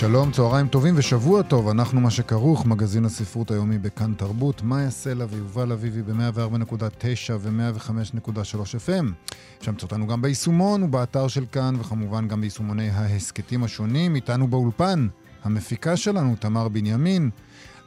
[0.00, 5.24] שלום, צהריים טובים ושבוע טוב, אנחנו מה שכרוך, מגזין הספרות היומי בכאן תרבות, מאיה סלע
[5.30, 8.30] ויובל אביבי ב-104.9 ו-105.3
[8.86, 9.04] FM.
[9.68, 14.14] למצוא אותנו גם ביישומון ובאתר של כאן, וכמובן גם ביישומוני ההסכתים השונים.
[14.14, 15.08] איתנו באולפן,
[15.44, 17.30] המפיקה שלנו, תמר בנימין,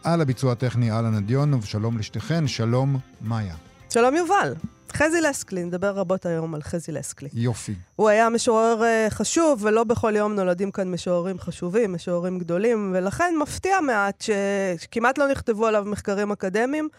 [0.04, 3.56] על הביצוע הטכני אהלן אדיונוב, שלום לשתיכן, שלום מאיה.
[3.94, 4.54] שלום יובל.
[4.94, 7.30] חזי לסקלי, נדבר רבות היום על חזי לסקלי.
[7.34, 7.76] יופי.
[7.96, 13.34] הוא היה משורר uh, חשוב, ולא בכל יום נולדים כאן משוררים חשובים, משוררים גדולים, ולכן
[13.42, 14.22] מפתיע מעט.
[14.22, 16.90] שכמעט לא נכתבו עליו מחקרים אקדמיים,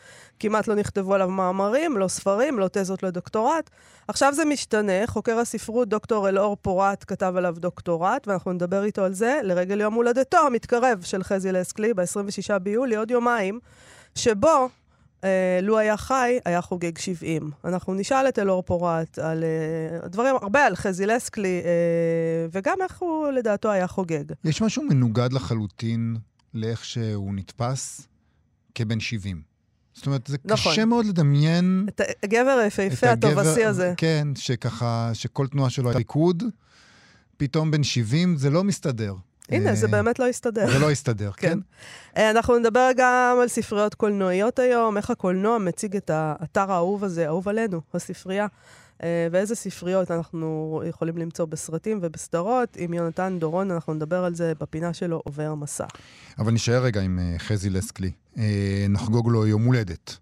[0.41, 3.71] כמעט לא נכתבו עליו מאמרים, לא ספרים, לא תזות לדוקטורט.
[4.09, 9.15] עכשיו זה משתנה, חוקר הספרות דוקטור אלאור פורט כתב עליו דוקטורט, ואנחנו נדבר איתו על
[9.15, 13.61] זה לרגל יום הולדתו המתקרב של חזי לסקלי, ב-26 ביולי, עוד יומיים,
[14.15, 14.69] שבו
[15.25, 17.51] אה, לו היה חי, היה חוגג 70.
[17.65, 22.99] אנחנו נשאל את אלאור פורט על אה, דברים, הרבה על חזי לסקלי, אה, וגם איך
[22.99, 24.25] הוא לדעתו היה חוגג.
[24.45, 26.17] יש משהו מנוגד לחלוטין
[26.55, 28.09] לאיך שהוא נתפס
[28.75, 29.43] כבן 70.
[29.95, 30.73] זאת אומרת, זה נכון.
[30.73, 31.87] קשה מאוד לדמיין...
[31.89, 33.95] את הגבר היפהפה הטובסי הזה.
[33.97, 36.43] כן, שככה, שכל תנועה שלו היה ליכוד,
[37.37, 39.15] פתאום בן 70, זה לא מסתדר.
[39.49, 40.71] הנה, זה באמת לא יסתדר.
[40.71, 41.49] זה לא יסתדר, כן.
[41.49, 41.59] כן.
[42.17, 47.27] אה, אנחנו נדבר גם על ספריות קולנועיות היום, איך הקולנוע מציג את האתר האהוב הזה,
[47.27, 48.47] אהוב עלינו, הספרייה.
[49.03, 52.77] אה, ואיזה ספריות אנחנו יכולים למצוא בסרטים ובסדרות.
[52.77, 55.87] עם יונתן דורון, אנחנו נדבר על זה בפינה שלו, עובר מסע.
[56.39, 58.11] אבל נשאר רגע עם אה, חזי לסקלי.
[58.89, 60.17] נחגוג לו יום הולדת.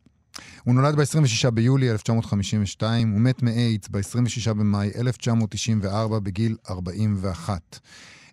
[0.65, 7.79] הוא נולד ב-26 ביולי 1952, הוא מת מאיידס ב-26 במאי 1994 בגיל 41.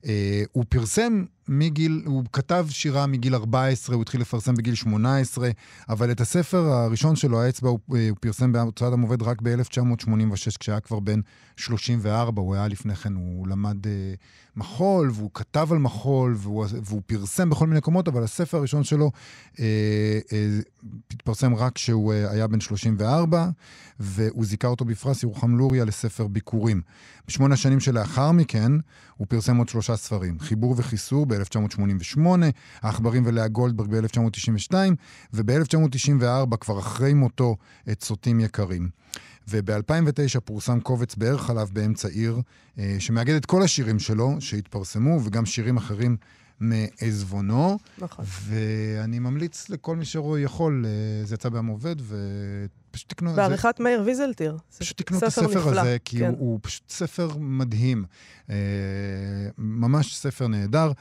[0.04, 0.08] Uh,
[0.52, 5.50] הוא פרסם מגיל, הוא כתב שירה מגיל 14, הוא התחיל לפרסם בגיל 18,
[5.90, 10.80] אבל את הספר הראשון שלו, האצבע, הוא, אה, הוא פרסם בהוצאת המובד רק ב-1986, כשהיה
[10.80, 11.20] כבר בן
[11.58, 13.90] 34, הוא היה לפני כן, הוא למד uh,
[14.56, 19.12] מחול, והוא כתב על מחול, והוא, והוא פרסם בכל מיני מקומות, אבל הספר הראשון שלו
[19.54, 19.62] uh, uh,
[21.12, 23.50] התפרסם רק כשהוא uh, היה בן 34,
[24.00, 26.82] והוא זיכה אותו בפרס ירוחם לוריה לספר ביקורים.
[27.28, 28.72] בשמונה השנים שלאחר מכן,
[29.18, 32.22] הוא פרסם עוד שלושה ספרים, חיבור וחיסור ב-1988,
[32.82, 34.74] העכברים ולאה גולדברג ב-1992,
[35.34, 37.56] וב-1994, כבר אחרי מותו,
[37.92, 38.90] את סוטים יקרים.
[39.48, 42.42] וב-2009 פורסם קובץ בערך עליו באמצע עיר,
[42.80, 46.18] אה, שמאגד את כל השירים שלו שהתפרסמו, וגם שירים אחרים
[46.60, 47.78] מעזבונו.
[47.98, 48.26] נכון.
[48.28, 51.96] ואני ממליץ לכל מי שיכול, אה, זה יצא בעם עובד,
[52.90, 53.34] ופשוט תקנו...
[53.34, 53.84] בעריכת זה...
[53.84, 54.58] מאיר ויזלטיר.
[54.78, 56.30] פשוט תקנו את הספר נפלא, הזה, כי כן.
[56.30, 58.06] הוא, הוא פשוט ספר מדהים.
[58.50, 58.56] אה,
[59.58, 60.92] ממש ספר נהדר.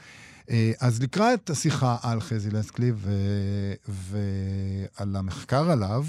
[0.49, 3.11] אה, אז לקראת השיחה על חזי לסקלי ו...
[3.87, 6.05] ועל המחקר עליו,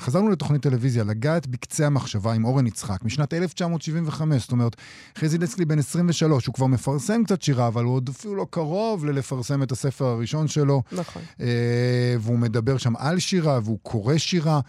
[0.00, 4.76] חזרנו לתוכנית טלוויזיה, לגעת בקצה המחשבה עם אורן יצחק, משנת 1975, זאת אומרת,
[5.18, 9.04] חזי לצקלי בן 23, הוא כבר מפרסם קצת שירה, אבל הוא עוד אפילו לא קרוב
[9.04, 10.82] ללפרסם את הספר הראשון שלו.
[10.92, 11.22] נכון.
[11.40, 14.60] אה, והוא מדבר שם על שירה, והוא קורא שירה.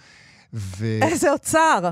[0.53, 0.99] ו...
[1.01, 1.89] איזה אוצר!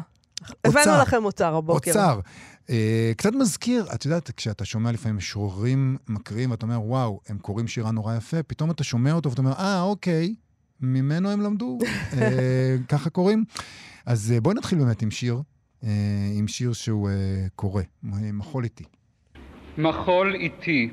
[0.65, 1.91] הבאנו לכם אוצר הבוקר.
[1.91, 2.19] אוצר.
[2.67, 2.69] Uh,
[3.17, 7.91] קצת מזכיר, את יודעת, כשאתה שומע לפעמים משוררים מקריאים, ואתה אומר, וואו, הם קוראים שירה
[7.91, 10.35] נורא יפה, פתאום אתה שומע אותו ואתה אומר, אה, אוקיי,
[10.81, 11.77] ממנו הם למדו,
[12.21, 13.43] אה, ככה קוראים.
[14.05, 15.41] אז אה, בואי נתחיל באמת עם שיר,
[15.83, 15.89] אה,
[16.37, 17.09] עם שיר שהוא
[17.55, 17.81] קורא,
[18.33, 18.83] מחול איתי.
[19.77, 20.89] מחול איתי.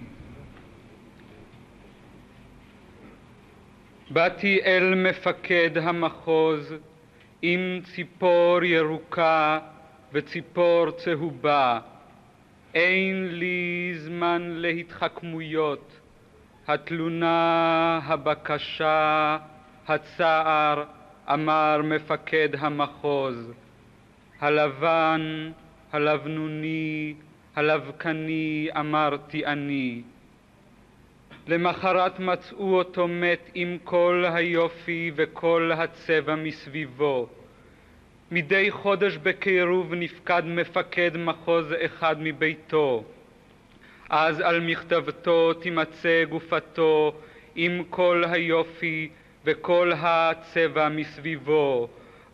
[4.11, 6.75] באתי אל מפקד המחוז
[7.43, 9.59] עם ציפור ירוקה
[10.13, 11.81] וציפור צהובה.
[12.75, 16.01] אין לי זמן להתחכמויות.
[16.69, 19.39] התלונה, הבקשה,
[19.89, 20.85] הצער,
[21.33, 23.53] אמר מפקד המחוז,
[24.41, 25.51] הלבן,
[25.93, 27.15] הלבנוני,
[27.57, 30.03] הלבקני, אמרתי אני.
[31.49, 37.29] למחרת מצאו אותו מת עם כל היופי וכל הצבע מסביבו.
[38.31, 43.05] מדי חודש בקירוב נפקד מפקד מחוז אחד מביתו.
[44.11, 47.13] אז על מכתבתו תימצא גופתו
[47.55, 49.09] עם כל היופי
[49.45, 51.89] וכל הצבע מסביבו.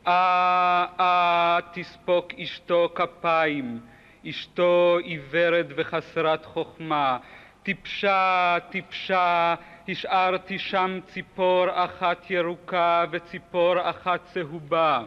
[0.07, 3.81] אה, אה, תספוק אשתו כפיים,
[4.29, 7.19] אשתו עיוורת וחסרת חוכמה,
[7.63, 9.55] טיפשה, טיפשה,
[9.89, 15.03] השארתי שם ציפור אחת ירוקה וציפור אחת צהובה.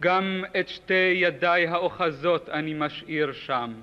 [0.00, 3.74] גם את שתי ידיי האוחזות אני משאיר שם.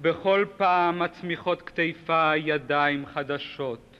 [0.00, 3.95] בכל פעם מצמיחות כתיפה ידיים חדשות.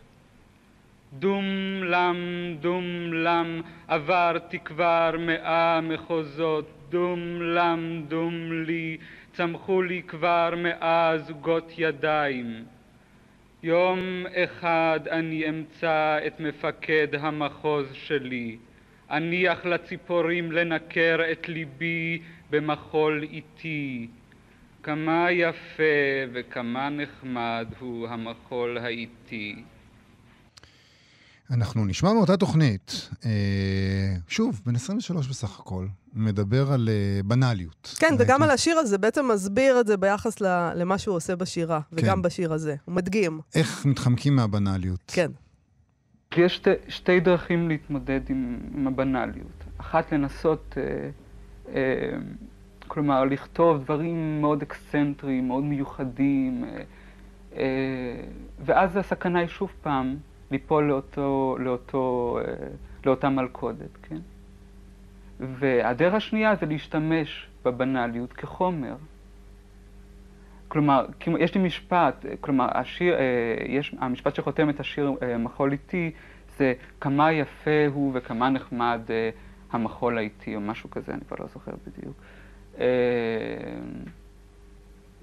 [1.18, 1.44] דום
[1.84, 2.16] לם,
[2.60, 8.96] דום לם, עברתי כבר מאה מחוזות, דום לם, דום לי,
[9.32, 12.64] צמחו לי כבר מאה זוגות ידיים.
[13.62, 13.98] יום
[14.34, 18.56] אחד אני אמצא את מפקד המחוז שלי,
[19.10, 24.06] אניח לציפורים לנקר את ליבי במחול איתי.
[24.82, 25.82] כמה יפה
[26.32, 29.56] וכמה נחמד הוא המחול האיטי.
[31.50, 37.94] אנחנו נשמע מאותה תוכנית, אה, שוב, בן 23 בסך הכל, מדבר על אה, בנאליות.
[37.98, 40.40] כן, אה, וגם על השיר הזה, בעצם מסביר את זה ביחס
[40.74, 42.22] למה שהוא עושה בשירה, וגם כן.
[42.22, 42.76] בשיר הזה.
[42.84, 43.40] הוא מדגים.
[43.54, 45.12] איך מתחמקים מהבנאליות.
[45.14, 45.30] כן.
[46.36, 49.64] יש שתי, שתי דרכים להתמודד עם, עם הבנאליות.
[49.78, 51.10] אחת לנסות, אה,
[51.74, 52.18] אה,
[52.88, 56.82] כלומר, לכתוב דברים מאוד אקסצנטריים, מאוד מיוחדים, אה,
[57.56, 58.20] אה,
[58.64, 60.16] ואז הסכנה היא שוב פעם
[60.50, 62.54] ליפול לאותו, לאותו, אה,
[63.06, 64.18] לאותה מלכודת, כן?
[65.40, 68.96] והדרך השנייה זה להשתמש בבנאליות כחומר.
[70.68, 71.06] כלומר,
[71.38, 73.20] יש לי משפט, אה, כלומר, השיר, אה,
[73.66, 76.10] יש, המשפט שחותם את השיר מחול איטי
[76.58, 79.00] זה כמה יפה הוא וכמה נחמד
[79.72, 82.16] המחול האיטי, או משהו כזה, אני כבר לא זוכר בדיוק.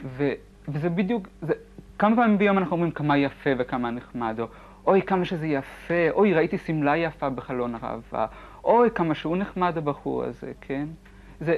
[0.03, 0.31] ו,
[0.67, 1.53] וזה בדיוק, זה,
[1.99, 4.47] כמה פעמים ביום אנחנו אומרים כמה יפה וכמה נחמד, או
[4.87, 8.27] אוי כמה שזה יפה, אוי ראיתי שמלה יפה בחלון הראווה,
[8.63, 10.87] אוי כמה שהוא נחמד הבחור הזה, כן?
[11.39, 11.55] זה,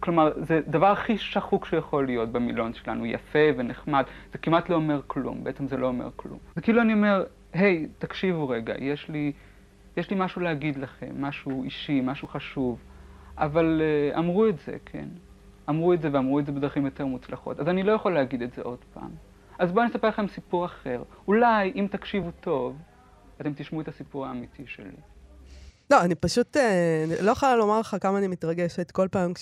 [0.00, 5.00] כלומר, זה הדבר הכי שחוק שיכול להיות במילון שלנו, יפה ונחמד, זה כמעט לא אומר
[5.06, 6.38] כלום, בעצם זה לא אומר כלום.
[6.54, 9.32] זה כאילו אני אומר, היי, תקשיבו רגע, יש לי,
[9.96, 12.78] יש לי משהו להגיד לכם, משהו אישי, משהו חשוב,
[13.38, 13.82] אבל
[14.14, 15.08] uh, אמרו את זה, כן?
[15.68, 18.52] אמרו את זה ואמרו את זה בדרכים יותר מוצלחות, אז אני לא יכול להגיד את
[18.52, 19.10] זה עוד פעם.
[19.60, 21.02] אז בואו אני אספר לכם סיפור אחר.
[21.28, 22.76] אולי, אם תקשיבו טוב,
[23.40, 24.96] אתם תשמעו את הסיפור האמיתי שלי.
[25.90, 29.32] לא, אני פשוט אה, לא יכולה לומר לך כמה אני מתרגשת כל פעם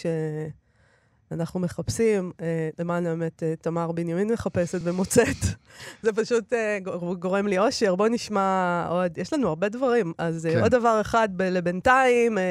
[1.30, 5.36] כשאנחנו מחפשים, אה, למען האמת, אה, תמר בנימין מחפשת ומוצאת.
[6.02, 7.94] זה פשוט אה, גור- גורם לי אושר.
[7.94, 10.12] בוא נשמע עוד, יש לנו הרבה דברים.
[10.18, 10.60] אז אה, כן.
[10.62, 12.42] עוד דבר אחד ב- לבינתיים, אה,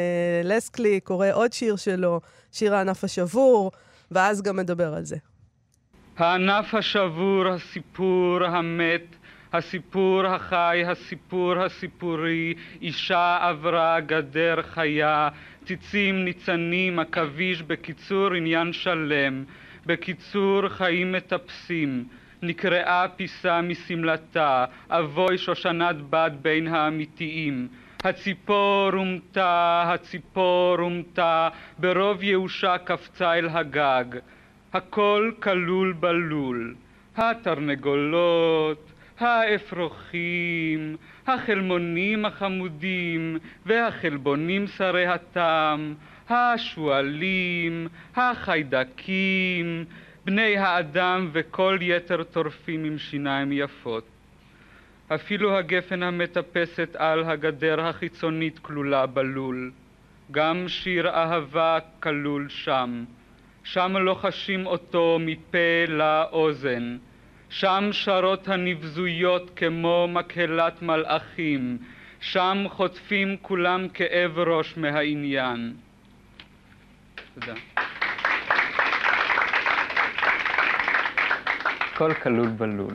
[0.43, 2.21] לסקלי קורא עוד שיר שלו,
[2.51, 3.71] שיר הענף השבור,
[4.11, 5.15] ואז גם מדבר על זה.
[6.17, 9.15] הענף השבור, הסיפור המת,
[9.53, 15.29] הסיפור החי, הסיפור הסיפורי, אישה עברה גדר חיה,
[15.65, 19.43] ציצים ניצנים, עכביש, בקיצור עניין שלם,
[19.85, 22.03] בקיצור חיים מטפסים,
[22.41, 27.67] נקרעה פיסה משמלתה, אבוי שושנת בד בין האמיתיים.
[28.03, 31.49] הציפור הומתה, הציפור הומתה,
[31.79, 34.05] ברוב ייאושה קפצה אל הגג.
[34.73, 36.75] הכל כלול בלול.
[37.17, 40.97] התרנגולות, האפרוחים,
[41.27, 45.93] החלמונים החמודים, והחלבונים שרי הטעם,
[46.29, 49.85] השועלים, החיידקים,
[50.25, 54.07] בני האדם וכל יתר טורפים עם שיניים יפות.
[55.15, 59.71] אפילו הגפן המטפסת על הגדר החיצונית כלולה בלול.
[60.31, 63.03] גם שיר אהבה כלול שם.
[63.71, 65.57] שם לוחשים אותו מפה
[65.87, 66.97] לאוזן.
[67.49, 71.77] שם שרות הנבזויות כמו מקהלת מלאכים.
[72.19, 75.73] שם חוטפים כולם כאב ראש מהעניין.
[77.33, 77.53] תודה.
[81.93, 82.93] הכל כלול בלול.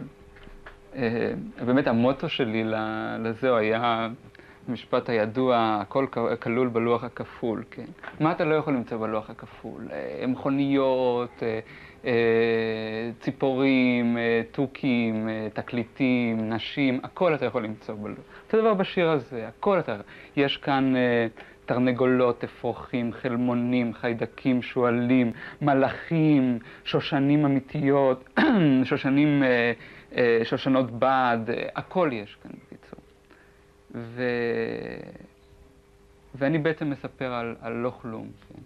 [0.96, 1.32] אה,
[1.64, 4.08] באמת המוטו שלי ל- לזה היה
[4.68, 6.06] המשפט הידוע, הכל
[6.40, 7.84] כלול בלוח הכפול, כן?
[8.20, 9.88] מה אתה לא יכול למצוא בלוח הכפול?
[9.92, 11.60] אה, מכוניות, אה,
[12.04, 14.16] אה, ציפורים,
[14.50, 18.18] תוכים, תקליטים, נשים, הכל אתה יכול למצוא בלוח.
[18.46, 19.96] אותו דבר בשיר הזה, הכל אתה...
[20.36, 20.94] יש כאן...
[21.66, 28.38] תרנגולות, אפרוחים, חלמונים, חיידקים, שועלים, מלאכים, שושנים אמיתיות,
[28.88, 29.42] שושנים,
[30.44, 31.38] שושנות בד,
[31.76, 32.50] הכל יש כאן.
[33.94, 34.22] ו...
[36.34, 38.62] ואני בעצם מספר על, על לא כלום, כן.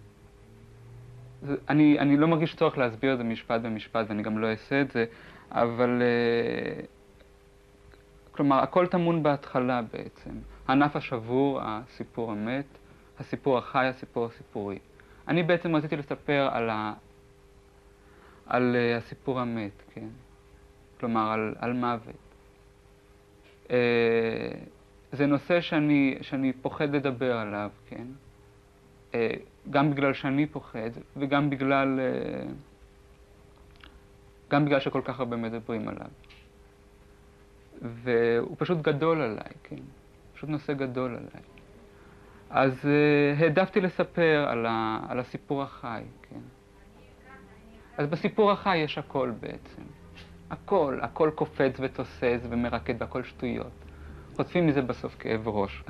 [1.69, 4.91] אני, אני לא מרגיש צורך להסביר את זה משפט במשפט, ואני גם לא אעשה את
[4.91, 5.05] זה,
[5.51, 6.01] אבל...
[6.01, 6.83] אה,
[8.37, 10.31] כלומר, הכל טמון בהתחלה בעצם.
[10.67, 12.65] הענף השבור, הסיפור המת,
[13.19, 14.79] הסיפור החי, הסיפור הסיפורי.
[15.27, 16.93] אני בעצם רציתי לספר על, ה...
[18.45, 20.07] על uh, הסיפור המת, כן.
[20.99, 22.15] כלומר על, על מוות.
[25.11, 28.07] זה נושא שאני, שאני פוחד לדבר עליו, כן?
[29.13, 29.29] אה,
[29.69, 32.51] גם בגלל שאני פוחד וגם בגלל, אה,
[34.49, 36.07] גם בגלל שכל כך הרבה מדברים עליו.
[37.81, 39.81] והוא פשוט גדול עליי, כן?
[40.33, 41.43] פשוט נושא גדול עליי.
[42.49, 46.39] אז uh, העדפתי לספר על, ה, על הסיפור החי, כן?
[47.97, 49.81] אז בסיפור החי יש הכל בעצם.
[50.49, 53.86] הכל, הכל קופץ ותוסס ומרקד והכל שטויות.
[54.37, 55.83] חוטפים מזה בסוף כאב ראש.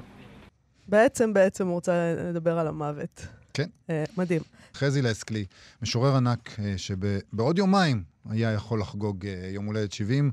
[0.88, 3.28] בעצם, בעצם הוא רוצה לדבר על המוות.
[3.54, 3.68] כן.
[3.88, 4.42] Uh, מדהים.
[4.74, 5.46] חזי לסקלי,
[5.82, 10.32] משורר ענק uh, שבעוד יומיים היה יכול לחגוג uh, יום הולדת 70,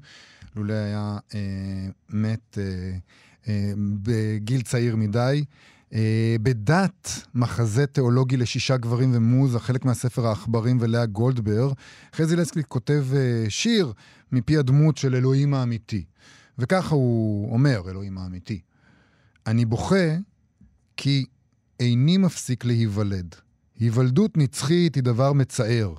[0.57, 1.35] לולא היה uh,
[2.09, 3.49] מת uh, uh,
[4.03, 5.45] בגיל צעיר מדי.
[5.91, 5.95] Uh,
[6.43, 11.73] בדת, מחזה תיאולוגי לשישה גברים ומוזה, חלק מהספר העכברים ולאה גולדבר,
[12.15, 13.93] חזי לסקלי כותב uh, שיר
[14.33, 16.05] מפי הדמות של אלוהים האמיתי.
[16.59, 18.61] וככה הוא אומר, אלוהים האמיתי.
[19.47, 20.17] אני בוכה
[20.97, 21.27] כי
[21.81, 23.35] איני מפסיק להיוולד.
[23.79, 25.95] היוולדות נצחית היא דבר מצער.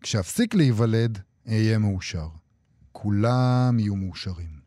[0.00, 1.18] כשאפסיק להיוולד,
[1.48, 2.28] אהיה מאושר.
[2.92, 4.62] כולם יהיו מאושרים.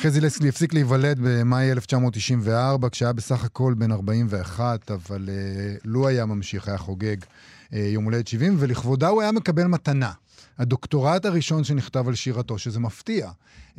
[0.00, 6.26] חזי לסקלי הפסיק להיוולד במאי 1994, כשהיה בסך הכל בן 41, אבל uh, לו היה
[6.26, 10.12] ממשיך, היה חוגג uh, יום הולדת 70, ולכבודה הוא היה מקבל מתנה.
[10.58, 13.30] הדוקטורט הראשון שנכתב על שירתו, שזה מפתיע
[13.74, 13.78] uh,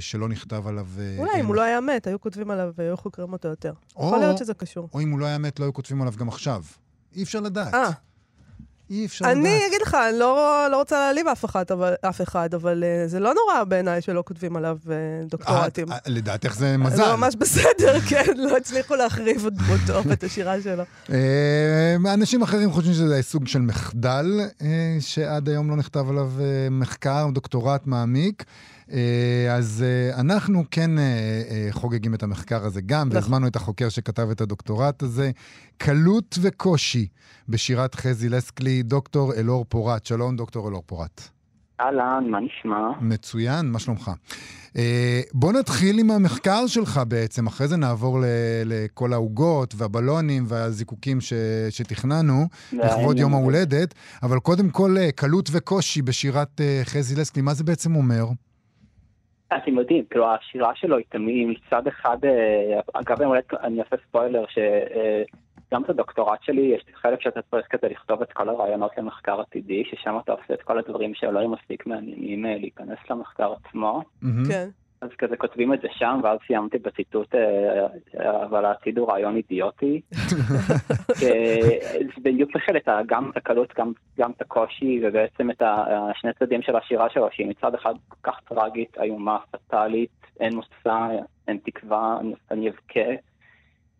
[0.00, 0.86] שלא נכתב עליו...
[0.96, 3.72] Uh, אולי אם הוא לא היה מת, היו כותבים עליו והיו חוקרים אותו יותר.
[3.90, 4.88] יכול להיות שזה קשור.
[4.94, 6.62] או אם הוא לא היה מת, לא היו כותבים עליו גם עכשיו.
[7.16, 7.74] אי אפשר לדעת.
[7.74, 7.90] אה.
[8.90, 9.62] אי אפשר אני לדעת.
[9.68, 13.34] אגיד לך, אני לא, לא רוצה להעליב אף אבל, אף אחד, אבל uh, זה לא
[13.34, 14.88] נורא בעיניי שלא כותבים עליו uh,
[15.30, 15.92] דוקטורטים.
[15.92, 17.16] אה, לדעתך זה זה מזל.
[17.16, 20.82] ממש בסדר, כן, לא הצליחו להחריב את דמותו ואת השירה שלו.
[21.12, 26.68] אה, אנשים אחרים חושבים שזה סוג של מחדל, אה, שעד היום לא נכתב עליו אה,
[26.70, 28.44] מחקר, דוקטורט מעמיק.
[28.92, 33.16] אה, אז אה, אנחנו כן אה, חוגגים את המחקר הזה גם, נכון.
[33.16, 35.30] והזמנו את החוקר שכתב את הדוקטורט הזה.
[35.78, 37.06] קלות וקושי
[37.48, 40.06] בשירת חזי לסקלי, דוקטור אלאור פורת.
[40.06, 41.28] שלום, דוקטור אלאור פורת.
[41.80, 42.90] אהלן, מה נשמע?
[43.00, 44.10] מצוין, מה שלומך?
[45.32, 48.18] בוא נתחיל עם המחקר שלך בעצם, אחרי זה נעבור
[48.64, 51.32] לכל העוגות והבלונים והזיקוקים ש-
[51.70, 57.96] שתכננו לכבוד יום ההולדת, אבל קודם כל, קלות וקושי בשירת חזי לסקלי, מה זה בעצם
[57.96, 58.26] אומר?
[59.48, 63.22] אתם יודעים, כאילו השירה שלו היא תמיד מצד אחד, אה, אגב
[63.62, 68.48] אני אעשה ספוילר שגם את הדוקטורט שלי יש חלק שאתה צריך כזה לכתוב את כל
[68.48, 72.98] הרעיונות למחקר עתידי, ששם אתה עושה את כל הדברים שלא היו מספיק מעניינים אה, להיכנס
[73.10, 74.02] למחקר עצמו.
[74.48, 74.68] כן.
[75.06, 77.86] אז כזה כותבים את זה שם, ואז סיימתי בציטוט, אה,
[78.20, 80.00] אה, אבל העתיד הוא רעיון אידיוטי.
[81.22, 82.50] אה, זה בדיוק
[82.88, 87.28] ה- גם את הקלות, גם, גם את הקושי, ובעצם את השני צדדים של השירה שלו,
[87.32, 90.10] שהיא מצד אחד כל כך טראגית, איומה, פטאלית,
[90.40, 91.08] אין מוצא,
[91.48, 92.18] אין תקווה,
[92.50, 93.10] אני, אבכה,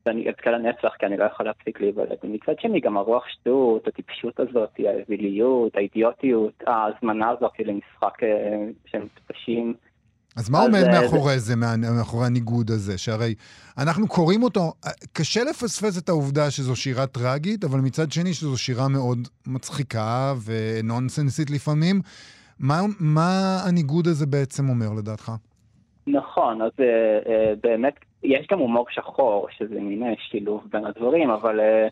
[0.06, 2.16] ואני אבכה לנצח, כי אני לא יכול להפסיק להיוולד.
[2.25, 8.18] ומצד שני, גם הרוח שטות, הטיפשות הזאת, האוויליות, האידיוטיות, ההזמנה הזאת למשחק
[8.86, 9.75] של מטפשים.
[10.36, 12.98] אז מה אז, עומד אה, מאחורי זה, מה- מאחורי הניגוד הזה?
[12.98, 13.34] שהרי
[13.78, 18.56] אנחנו קוראים אותו, אה, קשה לפספס את העובדה שזו שירה טראגית, אבל מצד שני שזו
[18.58, 22.00] שירה מאוד מצחיקה ונונסנסית לפעמים.
[22.60, 25.32] מה, מה הניגוד הזה בעצם אומר לדעתך?
[26.06, 31.88] נכון, אז אה, באמת, יש גם הומור שחור, שזה מין שילוב בין הדברים, אבל אה,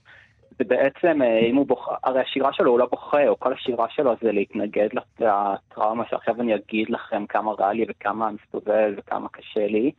[0.58, 3.86] זה בעצם, אה, אם הוא בוכה, הרי השירה שלו הוא לא בוכה, או כל השירה
[3.88, 4.88] שלו זה להתנגד
[5.20, 9.92] לטראומה שעכשיו אני אגיד לכם כמה רע לי וכמה אני מסתובב וכמה קשה לי.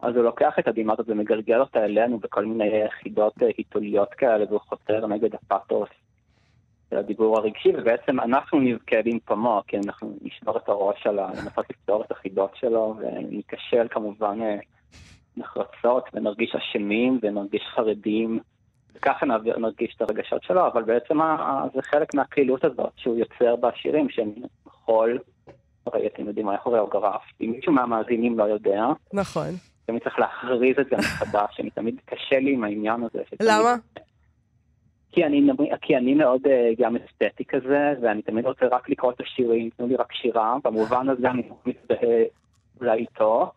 [0.00, 4.44] אז הוא לוקח את הדמעה הזאת ומגלגל אותה אלינו בכל מיני יחידות אה, היתוליות כאלה,
[4.48, 5.88] והוא חותר נגד הפאתוס
[6.90, 12.02] של הדיבור הרגשי, ובעצם אנחנו נבכה במקומו, כי אנחנו נשבור את הראש על לנסות לפתור
[12.04, 14.56] את החידות שלו, וניכשל כמובן אה,
[15.36, 18.40] נחרצות, ונרגיש אשמים, ונרגיש חרדים,
[18.98, 19.26] וככה
[19.58, 21.18] נרגיש את הרגשות שלו, אבל בעצם
[21.74, 24.32] זה חלק מהקלילות הזאת שהוא יוצר בשירים, שהם
[24.66, 25.18] חול,
[25.86, 29.48] הרי אתם יודעים מה כוריאוגרף, אם מישהו מהמאזינים לא יודע, נכון.
[29.86, 33.22] תמיד צריך להכריז את זה מחדש, אני תמיד קשה לי עם העניין הזה.
[33.26, 33.74] שתמיד- למה?
[35.12, 35.42] כי אני,
[35.82, 39.86] כי אני מאוד אה, גם אסתטי כזה, ואני תמיד רוצה רק לקרוא את השירים, תנו
[39.86, 42.24] לי רק שירה, במובן הזה אני מזדהה
[42.80, 43.52] אולי איתו.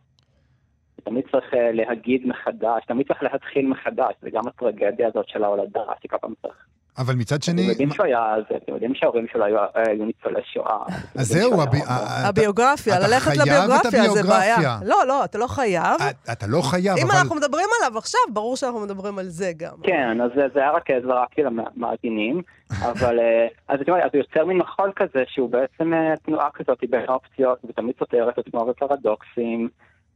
[1.04, 5.82] תמיד צריך אה, להגיד מחדש, תמיד צריך להתחיל מחדש, זה גם הטרגדיה הזאת של ההולדה,
[6.04, 6.56] שכל פעם צריך
[6.98, 7.62] אבל מצד אתם שני...
[7.62, 10.84] יודעים שהוא היה, אתם יודעים שההורים שלו היו היו ניצולי שואה.
[10.88, 14.56] אתם אז זהו, שהוא הבי- היה מאוד- ה- אתה- הביוגרפיה, ללכת לביוגרפיה זה בעיה.
[14.56, 14.88] הביוגרפיה.
[14.90, 15.84] לא, לא, אתה לא חייב.
[16.32, 17.16] אתה- לא חייב, אם אבל...
[17.20, 19.76] אנחנו מדברים עליו עכשיו, ברור שאנחנו מדברים על זה גם.
[19.84, 22.42] כן, אז זה- זה היה רק זרקתי למאזינים,
[22.92, 26.78] אבל אה, אז יודע, אז הוא יוצר מין מחול כזה שהוא בעצם אה, תנועה כזאת
[26.90, 29.70] בין האופציות, ותמיד סותר את עצמו בפרדוקסים,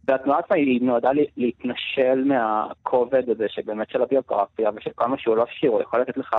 [0.07, 5.45] והתנועה עצמה היא נועדה להתנשל מהכובד הזה שבאמת של הביוגרפיה, ושל כל מה שהוא לא
[5.59, 6.35] שיר, הוא יכול לתת לך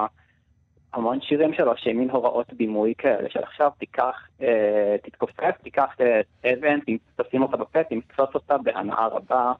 [0.95, 6.21] המון שירים שלו שהם מין הוראות בימוי כאלה, של עכשיו תיקח, אה, תתכופף, תיקח אה,
[6.53, 6.79] אבן,
[7.17, 9.53] תשים אותה בפה, תמצוץ אותה בהנאה רבה.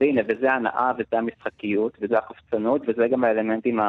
[0.00, 3.80] והנה, וזה ההנאה, וזה המשחקיות, וזה החפצנות, וזה גם האלמנטים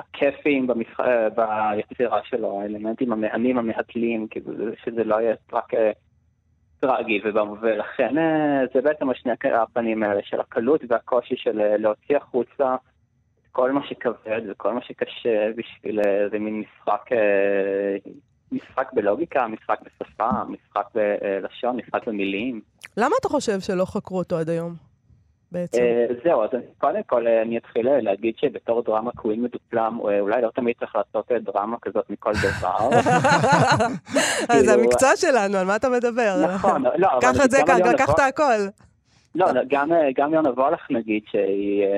[0.00, 1.00] הכיפיים במשח...
[1.00, 5.90] אה, ביצירה שלו, האלמנטים המהנים המהתלים, כאילו, זה- שזה לא יהיה רק אה,
[6.80, 7.20] טרגי,
[7.60, 9.32] ולכן אה, זה בעצם השני
[9.62, 12.76] הפנים האלה של הקלות והקושי של אה, להוציא החוצה
[13.52, 17.96] כל מה שכבד וכל מה שקשה בשביל אה, איזה מין משחק, אה,
[18.52, 22.60] משחק בלוגיקה, משחק בשפה, משחק בלשון, משחק במילים.
[22.96, 24.87] למה אתה חושב שלא חקרו אותו עד היום?
[25.52, 25.78] בעצם.
[25.82, 30.42] אה, זהו, אז קודם כל אה, אני אתחיל אה, להגיד שבתור דרמה קווין מדופלם, אולי
[30.42, 32.88] לא תמיד צריך לעשות דרמה כזאת מכל דבר.
[34.48, 36.36] אז זה כאילו, המקצוע שלנו, על מה אתה מדבר?
[36.54, 37.58] נכון, לא, אבל קח את זה,
[37.98, 38.68] קח את הכל.
[39.34, 41.88] לא, לא, גם, גם יונה וולך נגיד שהיא, אה,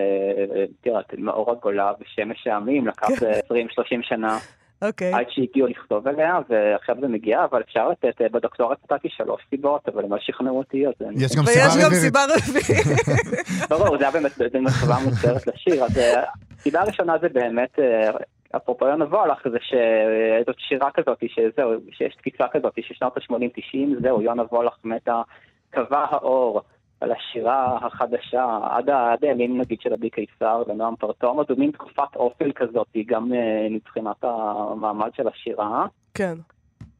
[0.57, 3.27] אה, תראה, מאור הגולה ושמש העמים, לקח כן.
[3.27, 4.39] אה, 20-30 שנה
[4.83, 5.15] אוקיי.
[5.15, 9.89] עד שהגיעו לכתוב עליה, ועכשיו זה מגיע, אבל אפשר לתת, אה, בדוקטורט נתתי שלוש סיבות,
[9.89, 11.25] אבל הם לא שכנעו אותי, אז אני...
[11.25, 12.03] יש גם ויש סיבה גם רביעית.
[12.03, 13.69] סיבה רביעית.
[13.71, 15.85] ברור, זה היה באמת מחווה מוצרת לשיר.
[15.85, 16.23] אז אה,
[16.59, 18.11] הסיבה הראשונה זה באמת, אה,
[18.57, 24.43] אפרופו יונה וולך, זה שזאת שירה כזאת, שזהו, שיש תקיפה כזאת, ששנות ה-80-90, זהו, יונה
[24.53, 25.23] וולך מתה,
[25.71, 26.63] קבע האור
[27.01, 32.17] על השירה החדשה, עד עד הימים נגיד של עדי קיסר ונועם פרטומו, זו מין תקופת
[32.17, 35.87] אופל כזאת, גם אה, מבחינת המעמד של השירה.
[36.15, 36.35] כן.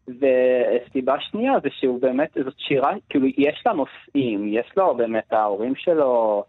[0.09, 5.75] וסיבה שנייה זה שהוא באמת, זאת שירה, כאילו יש לה נושאים, יש לו באמת ההורים
[5.77, 6.45] שלו,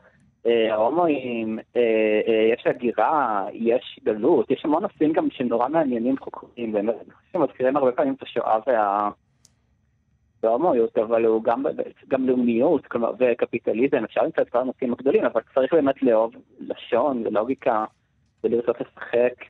[0.46, 1.82] אה, ההומואים, אה,
[2.28, 6.96] אה, יש הגירה, יש גלות, יש המון נושאים גם שנורא מעניינים חוקרים, באמת,
[7.34, 9.10] שמזכירים הרבה פעמים את השואה וה...
[10.44, 11.64] וההומואיות, אבל הוא גם,
[12.08, 17.24] גם לאומיות, כלומר, וקפיטליזם, אפשר למצוא את כל הנושאים הגדולים, אבל צריך באמת לאהוב לשון
[17.28, 17.86] ולוגיקה,
[18.44, 19.46] ולרצות לשחק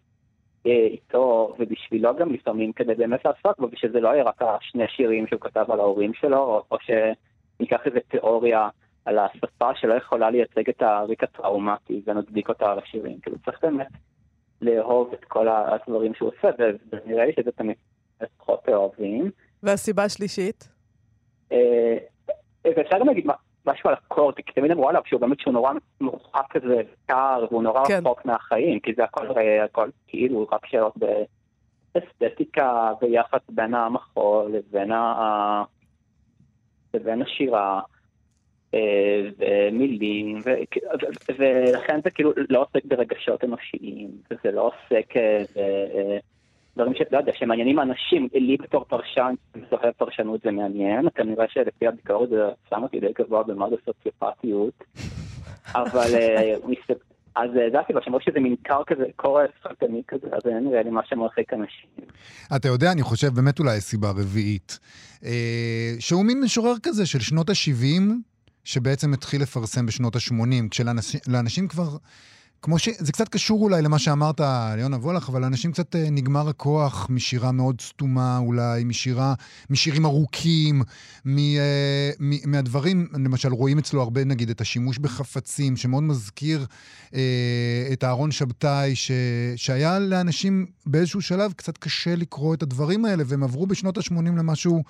[0.65, 5.27] אה, איתו, ובשבילו גם לפעמים כדי באמת לעסוק בו, ושזה לא יהיה רק השני שירים
[5.27, 8.69] שהוא כתב על ההורים שלו, או, או שניקח איזה תיאוריה
[9.05, 13.19] על השפה שלא יכולה לייצג את הריק הטראומטי ונדביק אותה על השירים.
[13.19, 13.87] כאילו צריך באמת
[14.61, 16.49] לאהוב את כל הדברים שהוא עושה,
[16.91, 17.75] ונראה לי שזה תמיד
[18.37, 19.31] פחות אוהבים.
[19.63, 20.80] והסיבה השלישית?
[21.51, 21.97] אה,
[22.65, 23.25] ואפשר גם להגיד
[23.65, 27.63] משהו על הקורט, כי תמיד אמרו עליו שהוא באמת שהוא נורא מורחק כזה, קר, והוא
[27.63, 27.99] נורא כן.
[28.05, 30.93] רחוק מהחיים, כי זה הכל, הרי הכל כאילו רק שאלות
[31.93, 35.63] באסתטיקה, ביחס בין המחול לבין, ה...
[36.93, 37.81] לבין השירה.
[38.73, 40.37] אה, ומילים,
[41.37, 45.13] ולכן זה כאילו לא עוסק ברגשות אנושיים, וזה לא עוסק
[46.75, 51.87] בדברים שאתה לא יודע, שמעניינים אנשים, לי בתור פרשן, מסוחב פרשנות זה מעניין, כנראה שלפי
[51.87, 54.83] הביקורת זה שם אותי די גבוה במד הסוציופטיות,
[55.75, 56.53] אבל אה,
[57.35, 60.83] אז אה, זה הסיבה שאמרו שזה מין קר כזה, קורס חלקני כזה, אז זה נראה
[60.83, 61.89] לי מה שמרחיק אנשים.
[62.55, 64.79] אתה יודע, אני חושב באמת אולי סיבה רביעית,
[65.25, 68.01] אה, שהוא מין משורר כזה של שנות ה-70,
[68.63, 71.87] שבעצם התחיל לפרסם בשנות ה-80, כשלאנשים כבר...
[72.61, 72.89] כמו ש...
[72.97, 77.07] זה קצת קשור אולי למה שאמרת על יונה וולך, אבל לאנשים קצת אה, נגמר הכוח
[77.09, 79.33] משירה מאוד סתומה אולי, משירה,
[79.69, 80.81] משירים ארוכים,
[81.25, 86.65] מ, אה, מ, מהדברים, למשל רואים אצלו הרבה נגיד את השימוש בחפצים, שמאוד מזכיר
[87.13, 89.11] אה, את אהרון שבתאי, ש,
[89.55, 94.83] שהיה לאנשים באיזשהו שלב קצת קשה לקרוא את הדברים האלה, והם עברו בשנות ה-80 למשהו,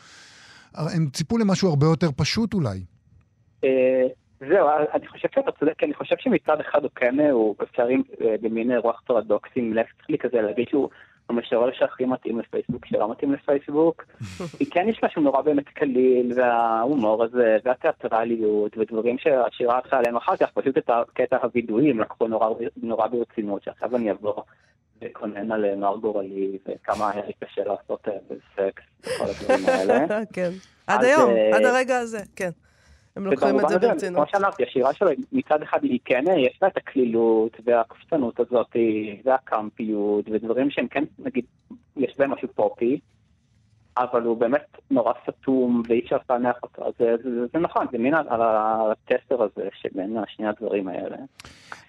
[0.73, 2.84] הם ציפו למשהו הרבה יותר פשוט אולי.
[4.41, 7.88] אה, זהו, אני חושב שאתה צודק, כי אני חושב שמצד אחד הוא כן, הוא אפשר
[7.88, 10.89] עם אה, במין רוח פרדוקסים, צריך לי כזה להגיד שהוא
[11.30, 14.06] המשורר שהכי מתאים לפייסבוק, שלא מתאים לפייסבוק.
[14.58, 20.36] כי כן יש משהו נורא באמת קליל, וההומור הזה, והתיאטרליות, ודברים שהשירה הלכה עליהם אחר
[20.36, 24.43] כך, פשוט את הקטע הווידויים לקחו נורא, נורא ברצינות, שעכשיו אני אבוא
[25.01, 28.13] וקונן על נוער גורלי, וכמה היה לי קשה לעשות אה,
[28.56, 30.08] סקס, וכל הדברים האלה.
[30.36, 30.49] כן.
[30.88, 32.49] עד היום, אה, עד הרגע הזה, כן.
[33.15, 34.28] הם לוקחים את זה ברצינות.
[34.30, 38.76] כמו שאמרתי, השירה שלו מצד אחד היא כן, יש לה את הקלילות והקופצנות הזאת
[39.24, 41.45] והקמפיות ודברים שהם כן, נגיד,
[41.97, 43.00] יש בהם משהו פופי,
[43.97, 47.97] אבל הוא באמת נורא סתום ואי אפשר לפענח אותו, אז זה, זה, זה נכון, זה
[47.97, 51.17] מין על, הטסטר הזה שבין שני הדברים האלה.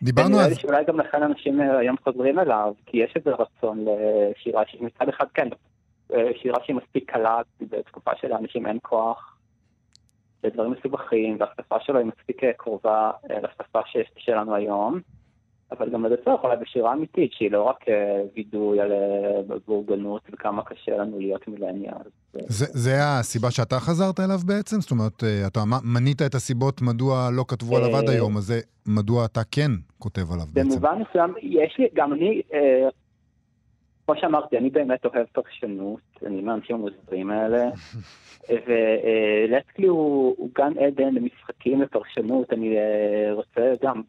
[0.03, 0.49] דיברנו על...
[0.49, 5.09] לי שאולי גם לכן אנשים אה, היום חוזרים אליו, כי יש איזה רצון לשירה שמצד
[5.09, 5.49] אחד כן,
[6.15, 9.32] אה, שירה שהיא מספיק קלה, בתקופה שלאנשים אין כוח,
[10.45, 15.01] לדברים מסובכים, והשפה שלו היא מספיק אה, קרובה אה, לשפה שיש שלנו היום.
[15.79, 18.93] אבל גם לזה צורך אולי בשירה אמיתית, שהיא לא רק אה, וידוי על
[19.67, 21.95] בורגנות וכמה קשה לנו להיות מילניאל.
[22.33, 24.81] זה, זה הסיבה שאתה חזרת אליו בעצם?
[24.81, 29.25] זאת אומרת, אתה מנית את הסיבות מדוע לא כתבו עליו עד היום, אז זה מדוע
[29.25, 30.69] אתה כן כותב עליו בעצם.
[30.69, 32.43] במובן מסוים, יש לי, גם אני,
[34.12, 37.70] כמו שאמרתי, אני באמת אוהב פרשנות, אני מהאנשים המוזרים האלה,
[38.66, 44.03] ולסקלי הוא, הוא גן עדן למשחקים לפרשנות, אני אה, רוצה גם,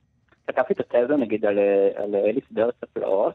[0.48, 3.34] כתבתי את התזה נגיד על, אה, על אליס בארץ הפלאות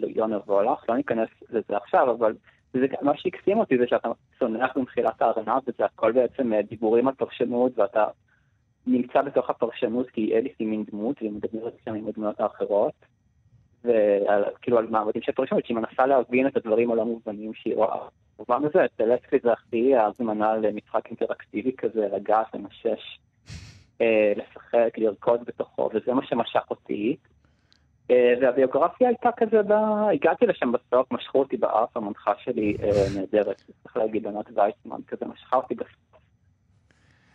[0.00, 2.34] ויונר וולך, לא ניכנס לזה עכשיו, אבל
[2.72, 7.14] זה, מה שהקסים אותי זה שאתה צונח במחילת הארנב, וזה הכל בעצם אה, דיבורים על
[7.14, 8.04] פרשנות, ואתה
[8.86, 12.94] נמצא בתוך הפרשנות, כי אליס היא מין דמות, והיא מדברת שם עם הדמויות האחרות.
[13.86, 18.08] וכאילו על מעמדים של פרשנות, שהיא מנסה להבין את הדברים הלא מובנים שהיא רואה.
[18.38, 23.18] במובן הזה, אצל אסקלי זה הכי הזמנה למשחק אינטראקטיבי כזה, לגעת, למשש,
[24.00, 27.16] אה, לשחק, לרקוד בתוכו, וזה מה שמשך אותי.
[28.10, 29.72] אה, והביוגרפיה הייתה כזה, ב...
[30.12, 35.26] הגעתי לשם בסוף, משכו אותי באף, המנחה שלי אה, נהדרת, צריך להגיד, ענת וייסמן, כזה
[35.26, 36.20] משכה אותי בסוף.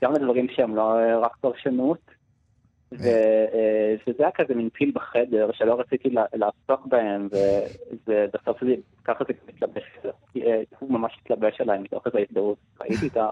[0.04, 2.21] גם לדברים שהם לא רק פרשנות.
[3.00, 3.08] ו-
[3.54, 7.28] אה, וזה היה כזה מין פיל בחדר שלא רציתי לעסוק בהם,
[8.08, 8.76] ובסוף זה,
[9.06, 9.84] ככה זה מתלבש,
[10.38, 13.30] אה, הוא ממש התלבש עליי מתוך איזו הזדהות, ראיתי את ה...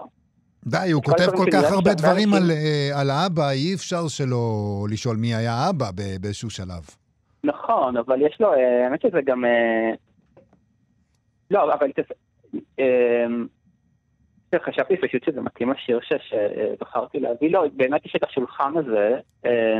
[0.66, 4.46] די, הוא כותב כל כך הרבה דברים על, אה, על האבא, אי אפשר שלא
[4.90, 6.82] לשאול מי היה האבא באיזשהו שלב.
[7.44, 9.44] נכון, אבל יש לו, האמת שזה גם...
[11.50, 11.90] לא, אבל
[14.58, 19.78] חשבתי פשוט שזה מתאים לשיר ש- שבחרתי להביא, לא, באמת יש את השולחן הזה, אה,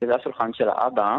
[0.00, 1.18] שזה השולחן של האבא.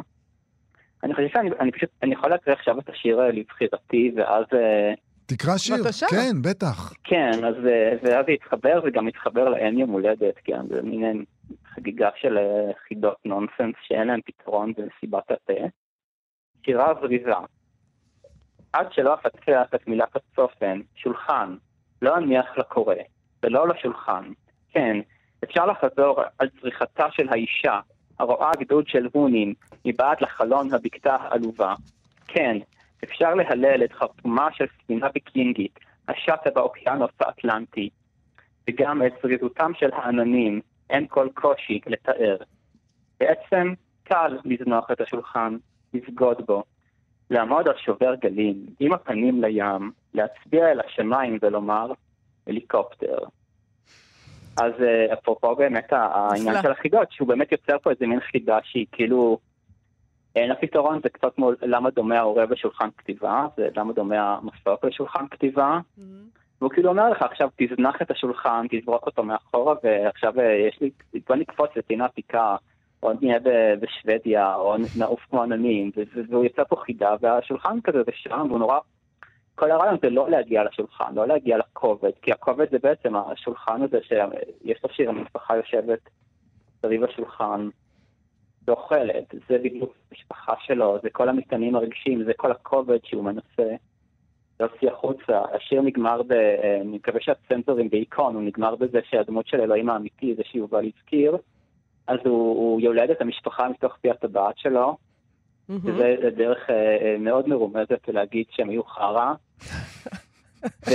[1.03, 4.45] אני חושב שאני אני פשוט, אני יכול להקריא עכשיו את השיר אה, לבחירתי, ואז...
[4.53, 4.93] אה,
[5.25, 5.75] תקרא שיר.
[5.84, 6.06] בבקשה.
[6.10, 6.93] כן, בטח.
[7.03, 11.25] כן, אז אה, ואז זה התחבר, זה גם התחבר לאין יום הולדת, כן, זה מין
[11.75, 12.38] חגיגה של
[12.88, 15.53] חידות נונסנס שאין להם פתרון במסיבת התה.
[16.65, 17.32] שירה זריזה.
[18.73, 21.56] עד שלא אפצח את מילת הצופן, שולחן,
[22.01, 22.95] לא אניח לקורא,
[23.43, 24.31] ולא לשולחן.
[24.71, 24.97] כן,
[25.43, 27.79] אפשר לחזור על צריכתה של האישה,
[28.19, 29.53] הרואה גדוד של הונים,
[29.86, 31.75] מבעד לחלון הבקתה העלובה.
[32.27, 32.57] כן,
[33.03, 37.89] אפשר להלל את חרטומה של ספינה ויקינגית, השטה באוקיינוס האטלנטי.
[38.69, 42.38] וגם את זריזותם של העננים, אין כל קושי לתאר.
[43.19, 45.57] בעצם קל לזנוח את השולחן,
[45.93, 46.63] לבגוד בו,
[47.29, 51.91] לעמוד על שובר גלים, עם הפנים לים, להצביע אל השמיים ולומר,
[52.47, 53.17] הליקופטר.
[54.61, 56.61] אז אה, אפרופו באמת העניין.
[56.61, 59.39] של החידות, שהוא באמת יוצר פה איזה מין חידה שהיא כאילו,
[60.35, 64.85] אין לה פתרון, זה קצת כמו למה דומה ההורה בשולחן כתיבה, זה למה דומה המסוק
[64.85, 65.79] בשולחן כתיבה,
[66.61, 70.91] והוא כאילו אומר לך, עכשיו תזנח את השולחן, תזרוק אותו מאחורה, ועכשיו אה, יש לי,
[71.27, 72.55] בוא נקפוץ לטינה פיקה,
[73.03, 75.91] או נהיה ב- בשוודיה, או נעוף כמו עננים,
[76.29, 78.79] והוא יוצא פה חידה, והשולחן כזה זה שם, והוא נורא...
[79.55, 83.97] כל הרעיון זה לא להגיע לשולחן, לא להגיע לכובד, כי הכובד זה בעצם השולחן הזה
[84.03, 85.99] שיש לו שיר, המשפחה יושבת
[86.81, 87.69] סביב השולחן
[88.67, 93.75] ואוכלת, זה בדיוק המשפחה שלו, זה כל המטענים הרגשיים, זה כל הכובד שהוא מנסה
[94.60, 95.41] להוציא החוצה.
[95.53, 96.31] השיר נגמר ב...
[96.31, 101.38] אה, אני מקווה שהצנזורים באיקון, הוא נגמר בזה שהדמות של אלוהים האמיתי, זה שיובל הזכיר,
[102.07, 104.97] אז הוא, הוא יולד את המשפחה מתוך פי הטבעת שלו,
[105.69, 109.33] וזה דרך אה, אה, מאוד מרומזת להגיד שהם היו חרא.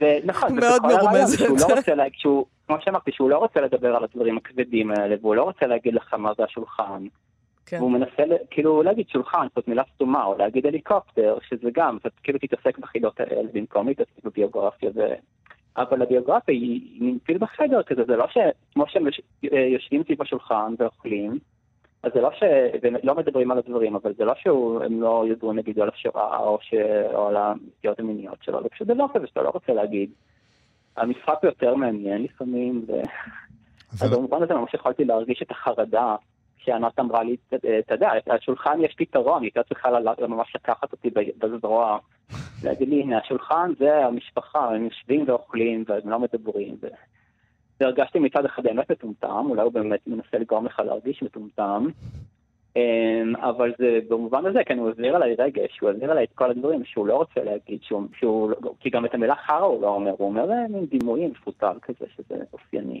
[0.00, 1.38] ונכון, מאוד מרומזת.
[1.38, 5.16] שהוא לא רוצה להגיד, שהוא, כמו שאמרתי, שהוא לא רוצה לדבר על הדברים הכבדים האלה,
[5.20, 7.06] והוא לא רוצה להגיד לך מה זה השולחן.
[7.66, 7.76] כן.
[7.76, 12.38] והוא מנסה כאילו להגיד שולחן, זאת מילה סתומה, או להגיד הליקופטר, שזה גם, אתה כאילו
[12.38, 14.90] תתעסק בחידות האלה במקום להתעסק בביוגרפיה.
[15.76, 19.20] אבל הביוגרפיה היא פיל בחדר כזה, זה לא שכמו שהם יוש-
[19.72, 21.38] יושבים סביב השולחן ואוכלים,
[22.02, 25.88] אז זה לא שלא מדברים על הדברים, אבל זה לא שהם לא ידעו נגיד על
[25.88, 26.74] השואה או, ש...
[27.14, 30.10] או על הנטיות המיניות שלו, זה פשוט דבר כזה שאתה לא רוצה להגיד.
[30.96, 32.92] המשחק יותר מעניין לפעמים, ו...
[33.90, 36.16] זה אז לא- במובן הזה ממש יכולתי להרגיש את החרדה
[36.64, 39.88] שענת אמרה לי, "ת- אה, אתה יודע, השולחן יש פתרון, היא הייתה צריכה
[40.28, 41.98] ממש לקחת אותי בזרוע,
[42.64, 46.76] להגיד לי, הנה, השולחן זה המשפחה, הם יושבים ואוכלים והם לא מדברים.
[46.82, 46.86] ו-
[47.80, 51.86] והרגשתי מצד אחד באמת מטומטם, אולי הוא באמת מנסה לגרום לך להרגיש מטומטם,
[52.76, 56.50] אמ, אבל זה במובן הזה, כן, הוא העביר עליי רגש, הוא העביר עליי את כל
[56.50, 59.88] הדברים שהוא לא רוצה להגיד, שהוא, שהוא, לא- כי גם את המילה חרא הוא לא
[59.88, 63.00] אומר, הוא אומר אה, מין דימוי מפוטר כזה, שזה אופייני.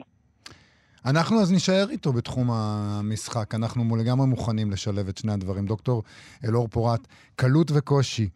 [1.04, 3.54] אנחנו אז נישאר איתו בתחום המשחק.
[3.54, 5.66] אנחנו לגמרי מוכנים לשלב את שני הדברים.
[5.66, 6.02] דוקטור
[6.44, 7.00] אלאור פורת,
[7.36, 8.28] קלות וקושי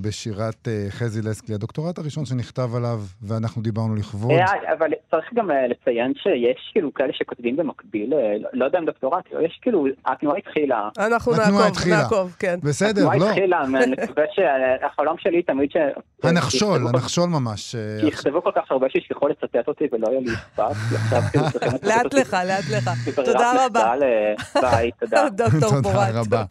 [0.00, 4.30] בשירת אה, חזי לסקלי, הדוקטורט הראשון שנכתב עליו, ואנחנו דיברנו לכבוד.
[4.30, 8.78] אה, אבל צריך גם אה, לציין שיש כאילו כאלה שכותבים במקביל, אה, לא- לא יודע
[8.78, 10.88] אם דוקטורט, יש כאילו, התנועה התחילה.
[10.98, 11.88] אנחנו התנועה נעקוב.
[11.88, 12.58] נעקוב, כן.
[12.62, 13.28] בסדר, התנועה לא.
[13.28, 15.76] התחילה, אני מקווה שהחלום שלי תמיד ש...
[16.22, 17.74] הנחשול, הנחשול ממש.
[17.74, 20.96] אה, שיכתבו כל כך הרבה שישכחו לצטט אותי ולא יהיה לי אכפת, כי
[21.30, 21.44] כאילו
[21.82, 22.14] לאט.
[22.14, 22.90] לך, לאט לך.
[23.14, 23.94] תודה רבה.
[24.02, 25.28] אה, תודה.
[25.50, 25.82] דוקטור פורט.
[25.82, 26.44] תודה רבה.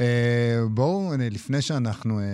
[0.00, 2.24] אה, בואו, לפני שאנחנו אה,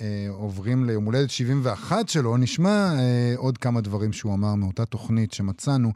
[0.00, 2.90] אה, עוברים ליום הולדת 71 שלו, נשמע
[3.36, 5.92] עוד כמה דברים שהוא אמר מאותה תוכנית שמצאנו.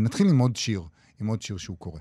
[0.00, 0.82] נתחיל עם עוד שיר,
[1.20, 1.98] עם עוד שיר שהוא קורא.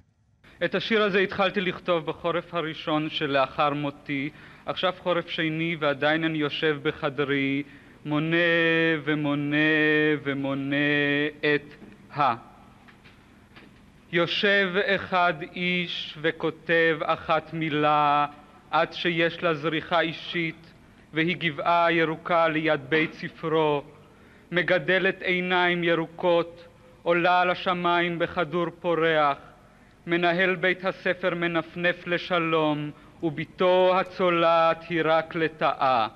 [0.65, 4.29] את השיר הזה התחלתי לכתוב בחורף הראשון שלאחר מותי,
[4.65, 7.63] עכשיו חורף שני ועדיין אני יושב בחדרי,
[8.05, 8.37] מונה
[9.05, 9.57] ומונה
[10.23, 10.75] ומונה
[11.39, 11.73] את
[12.17, 12.35] ה.
[14.11, 18.25] יושב אחד איש וכותב אחת מילה,
[18.73, 20.73] עד שיש לה זריחה אישית,
[21.13, 23.83] והיא גבעה ירוקה ליד בית ספרו,
[24.51, 26.63] מגדלת עיניים ירוקות,
[27.03, 29.37] עולה על השמיים בכדור פורח,
[30.07, 32.91] מנהל בית הספר מנפנף לשלום,
[33.23, 36.07] ובתו הצולעת היא רק לטאה.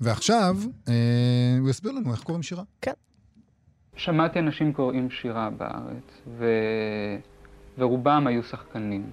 [0.00, 0.56] ועכשיו,
[0.88, 2.62] אה, הוא יסביר לנו איך קוראים שירה.
[3.96, 6.46] שמעתי אנשים קוראים שירה בארץ, ו...
[7.78, 9.10] ורובם היו שחקנים.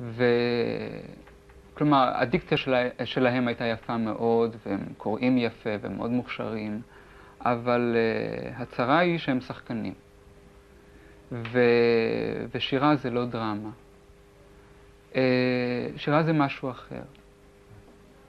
[0.00, 0.24] ו...
[1.74, 2.88] כלומר, הדיקציה שלה...
[3.04, 6.80] שלהם הייתה יפה מאוד, והם קוראים יפה והם מאוד מוכשרים,
[7.40, 9.94] אבל uh, הצרה היא שהם שחקנים.
[11.32, 11.60] ו...
[12.54, 13.70] ושירה זה לא דרמה.
[15.12, 15.16] Uh,
[15.96, 17.02] שירה זה משהו אחר.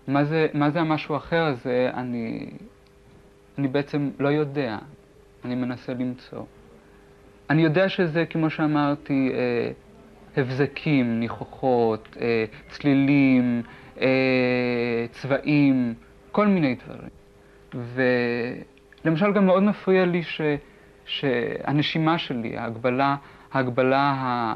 [0.08, 2.49] מה זה, מה זה המשהו האחר הזה, אני,
[3.58, 4.78] אני בעצם לא יודע,
[5.45, 6.43] אני מנסה למצוא.
[7.49, 9.71] אני יודע שזה, כמו שאמרתי, אה,
[10.37, 13.61] הבזקים, ניחוחות, אה, צלילים,
[14.01, 15.93] אה, צבעים,
[16.31, 17.09] כל מיני דברים.
[19.03, 20.41] ולמשל גם מאוד מפריע לי ש,
[21.05, 23.15] שהנשימה שלי, ההגבלה,
[23.53, 24.55] ההגבלה ה...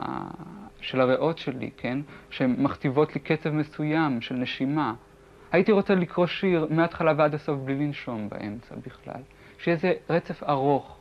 [0.82, 2.00] של הריאות שלי, כן?
[2.30, 4.94] שמכתיבות לי קצב מסוים של נשימה.
[5.52, 9.22] הייתי רוצה לקרוא שיר מההתחלה ועד הסוף בלי לנשום באמצע בכלל.
[9.58, 10.98] שיהיה איזה רצף ארוך.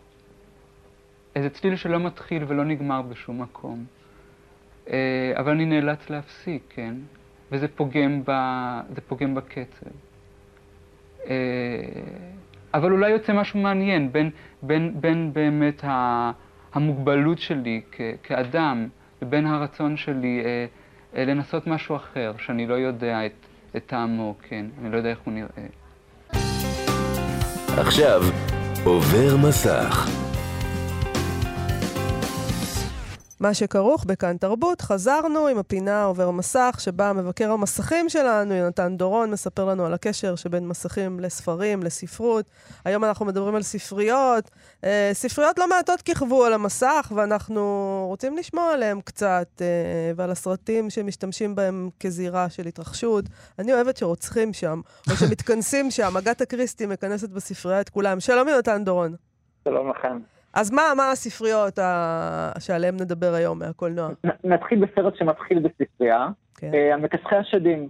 [1.36, 3.84] איזה צליל שלא מתחיל ולא נגמר בשום מקום.
[4.92, 6.94] אה, אבל אני נאלץ להפסיק, כן?
[7.52, 8.32] וזה פוגם, ב...
[9.08, 9.86] פוגם בקצב.
[11.26, 11.34] אה,
[12.74, 14.30] אבל אולי יוצא משהו מעניין בין,
[14.62, 15.84] בין, בין באמת.
[16.74, 18.00] המוגבלות שלי כ...
[18.22, 18.88] כאדם
[19.22, 20.42] לבין הרצון שלי
[21.14, 23.32] אה, לנסות משהו אחר, שאני לא יודע את,
[23.76, 24.66] את טעמו, כן?
[24.80, 25.66] אני לא יודע איך הוא נראה.
[27.76, 28.22] עכשיו
[28.84, 30.17] עובר מסך.
[33.40, 39.30] מה שכרוך בכאן תרבות, חזרנו עם הפינה עובר מסך, שבה מבקר המסכים שלנו, יונתן דורון,
[39.30, 42.50] מספר לנו על הקשר שבין מסכים לספרים, לספרות.
[42.84, 44.50] היום אנחנו מדברים על ספריות.
[44.84, 49.66] אה, ספריות לא מעטות כיכבו על המסך, ואנחנו רוצים לשמוע עליהם קצת, אה,
[50.16, 53.24] ועל הסרטים שמשתמשים בהם כזירה של התרחשות.
[53.58, 56.16] אני אוהבת שרוצחים שם, או שמתכנסים שם.
[56.18, 58.20] אגתה קריסטי מכנסת בספרייה את כולם.
[58.20, 59.14] שלום יונתן דורון.
[59.64, 60.37] שלום לכם.
[60.58, 62.52] אז מה, מה הספריות ה...
[62.58, 64.08] שעליהן נדבר היום מהקולנוע?
[64.26, 66.70] נ- נתחיל בסרט שמתחיל בספרייה, כן.
[66.74, 67.88] אה, המכסחי השדים.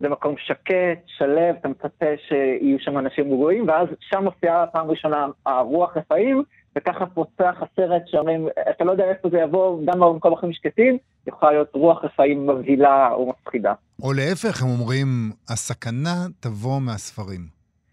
[0.00, 0.72] זה מקום שקט,
[1.06, 6.42] שלו, אתה מצפה שיהיו שם אנשים רגועים, ואז שם מופיעה פעם ראשונה הרוח רפאים,
[6.78, 11.52] וככה פוצח הסרט שאומרים, אתה לא יודע איפה זה יבוא, גם במקום הכי שקטים, יכולה
[11.52, 13.72] להיות רוח רפאים מבהילה או מפחידה.
[14.02, 15.06] או להפך, הם אומרים,
[15.48, 17.40] הסכנה תבוא מהספרים.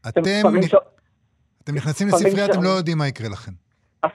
[0.07, 0.75] אתם אתם, ספרים ש-
[1.63, 2.63] אתם נכנסים לספרייה, אתם שם.
[2.63, 3.51] לא יודעים מה יקרה לכם.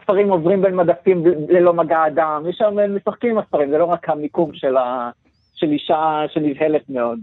[0.00, 4.08] הספרים עוברים בין מדפים ללא מגע אדם, יש שם משחקים עם הספרים, זה לא רק
[4.08, 5.10] המיקום של, ה...
[5.54, 7.18] של אישה שנבהלת מאוד.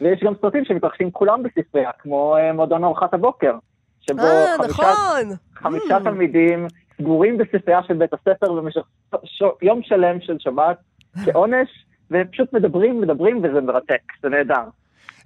[0.00, 3.52] ויש גם סרטים שמתרחשים כולם בספרייה, כמו אה, מועדון ארוחת הבוקר,
[4.00, 5.36] שבו אה, חמישה, נכון.
[5.54, 6.04] חמישה Mm.
[6.04, 6.66] תלמידים
[7.00, 8.80] סגורים בספרייה של בית הספר במשך
[9.24, 9.42] ש...
[9.62, 10.76] יום שלם של שבת
[11.24, 11.68] כעונש,
[12.10, 14.64] ופשוט מדברים, מדברים, וזה מרתק, זה נהדר.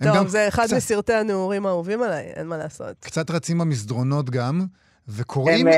[0.03, 2.97] טוב, זה אחד קצת- מסרטי הנעורים האהובים עליי, אין מה לעשות.
[3.01, 4.61] קצת רצים במסדרונות גם,
[5.09, 5.73] וקוראים, הם,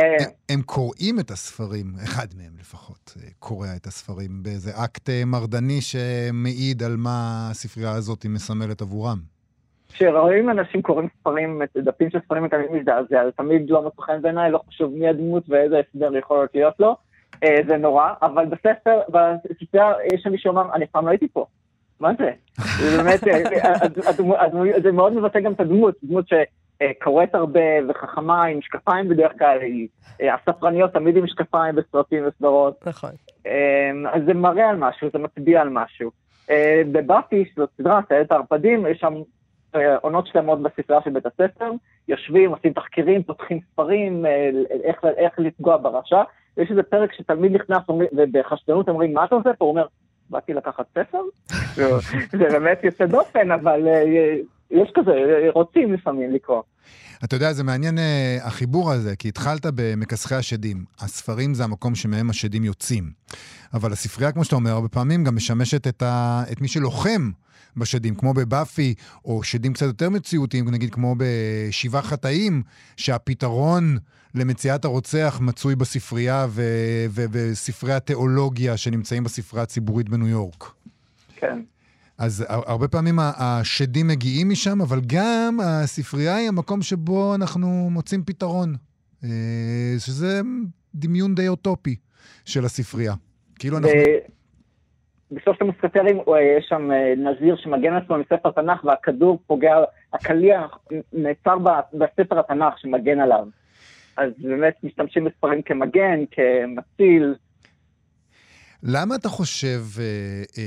[0.51, 5.23] הם, אה, קוראים את הספרים, אחד מהם לפחות אה, קורא את הספרים, באיזה אקט אה,
[5.27, 9.19] מרדני שמעיד על מה הספרייה הזאת מסמלת עבורם.
[9.89, 14.51] כשרואים אנשים קוראים ספרים, דפים של ספרים תמיד מזדעזע, זה תמיד לא מוצא חן בעיניי,
[14.51, 16.97] לא חשוב מי הדמות ואיזה הסבר יכול להיות לו.
[17.45, 21.29] אה, זה נורא, אבל בספר, בספרייה יש שם מישהו אמר, אני אף פעם לא הייתי
[21.29, 21.47] פה.
[22.01, 22.31] מה זה?
[22.81, 23.75] זה באמת, אה,
[24.83, 26.29] זה מאוד מבטא גם את הדמות, דמות
[26.83, 29.89] שקוראת הרבה וחכמה עם משקפיים בדרך כלל, היא
[30.21, 32.87] אה, הספרניות תמיד עם משקפיים בסרטים וסדרות.
[32.87, 33.11] נכון.
[33.47, 36.11] אמ, אז זה מראה על משהו, זה מצביע על משהו.
[36.51, 39.15] אה, בבאפי, שזאת סדרה, טיילת הערפדים, יש שם
[39.75, 41.71] אה, עונות שלמות בספרייה של בית הספר,
[42.09, 44.51] יושבים, עושים תחקירים, פותחים ספרים, אה,
[44.85, 46.23] איך, איך לפגוע ברשע.
[46.57, 47.83] יש איזה פרק שתלמיד נכנס
[48.13, 49.65] ובחשדנות אומרים, מה אתה עושה פה?
[49.65, 49.87] הוא אומר,
[50.31, 51.21] באתי לקחת ספר?
[52.39, 54.37] זה באמת יוצא דופן, אבל אה,
[54.75, 56.63] יש כזה, אה, רוצים לפעמים לקרוא.
[57.25, 60.85] אתה יודע, זה מעניין אה, החיבור הזה, כי התחלת במכסחי השדים.
[61.01, 63.05] הספרים זה המקום שמהם השדים יוצאים.
[63.75, 66.43] אבל הספרייה, כמו שאתה אומר, הרבה פעמים גם משמשת את, ה...
[66.53, 67.31] את מי שלוחם
[67.77, 72.63] בשדים, כמו בבאפי, או שדים קצת יותר מציאותיים, נגיד כמו בשבעה חטאים,
[72.97, 73.99] שהפתרון
[74.35, 76.63] למציאת הרוצח מצוי בספרייה ו...
[77.11, 80.65] ובספרי התיאולוגיה שנמצאים בספרייה הציבורית בניו יורק.
[81.37, 81.61] כן.
[82.19, 88.25] אז הר- הרבה פעמים השדים מגיעים משם, אבל גם הספרייה היא המקום שבו אנחנו מוצאים
[88.25, 88.75] פתרון.
[89.25, 89.29] אה,
[89.99, 90.41] שזה
[90.95, 91.97] דמיון די אוטופי
[92.45, 93.15] של הספרייה.
[93.59, 93.91] כאילו אנחנו...
[95.31, 99.75] בסוף המוסקטרים הוא- יש שם אה, נזיר שמגן עצמו מספר תנ"ך והכדור פוגע,
[100.13, 100.67] הקליע
[101.13, 101.57] נעצר
[101.95, 103.47] בספר התנ"ך שמגן עליו.
[104.17, 107.35] אז באמת משתמשים בספרים כמגן, כמציל.
[108.87, 110.05] למה אתה חושב אה,
[110.59, 110.65] אה,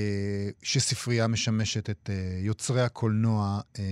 [0.63, 3.41] שספרייה משמשת את אה, יוצרי הקולנוע
[3.79, 3.83] אה,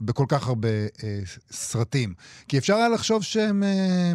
[0.00, 1.18] בכל כך הרבה אה,
[1.50, 2.14] סרטים?
[2.48, 4.12] כי אפשר היה לחשוב שהם, אה,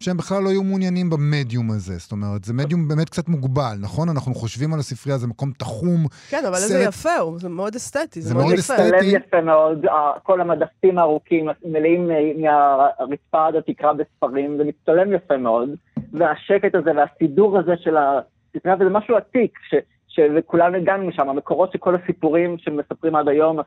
[0.00, 1.96] שהם בכלל לא היו מעוניינים במדיום הזה.
[1.98, 4.08] זאת אומרת, זה מדיום באמת קצת מוגבל, נכון?
[4.08, 6.06] אנחנו חושבים על הספרייה, זה מקום תחום.
[6.30, 8.52] כן, אבל איזה סרט- יפה הוא, זה מאוד אסתטי, זה זה מאוד.
[8.54, 8.82] אסתטי.
[8.90, 15.12] לב יפה מאוד, ה- כל המדפים הארוכים מלאים אה, מהרצפה עד התקרה בספרים, זה מצטלם
[15.12, 15.68] יפה מאוד.
[16.12, 17.96] והשקט הזה והסידור הזה של
[18.56, 19.74] הספרייה, וזה משהו עתיק, ש...
[20.16, 23.58] שכולנו הגענו משם, המקורות של כל הסיפורים שמספרים עד היום,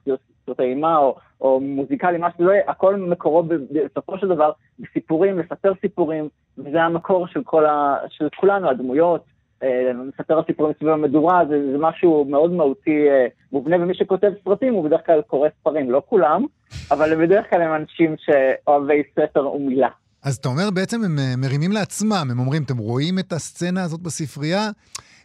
[0.45, 5.39] סרטי אימה או, או מוזיקלי, מה שזה לא יהיה, הכל מקורו בסופו של דבר בסיפורים,
[5.39, 9.21] לספר סיפורים, וזה המקור של, כל ה, של כולנו, הדמויות,
[9.63, 14.73] אה, מספר הסיפורים סביב המדורה, זה, זה משהו מאוד מהותי אה, מובנה, ומי שכותב סרטים
[14.73, 16.45] הוא בדרך כלל קורא ספרים, לא כולם,
[16.91, 19.89] אבל בדרך כלל הם אנשים שאוהבי ספר ומילה.
[20.25, 24.01] אז אתה אומר, בעצם הם אה, מרימים לעצמם, הם אומרים, אתם רואים את הסצנה הזאת
[24.01, 24.69] בספרייה?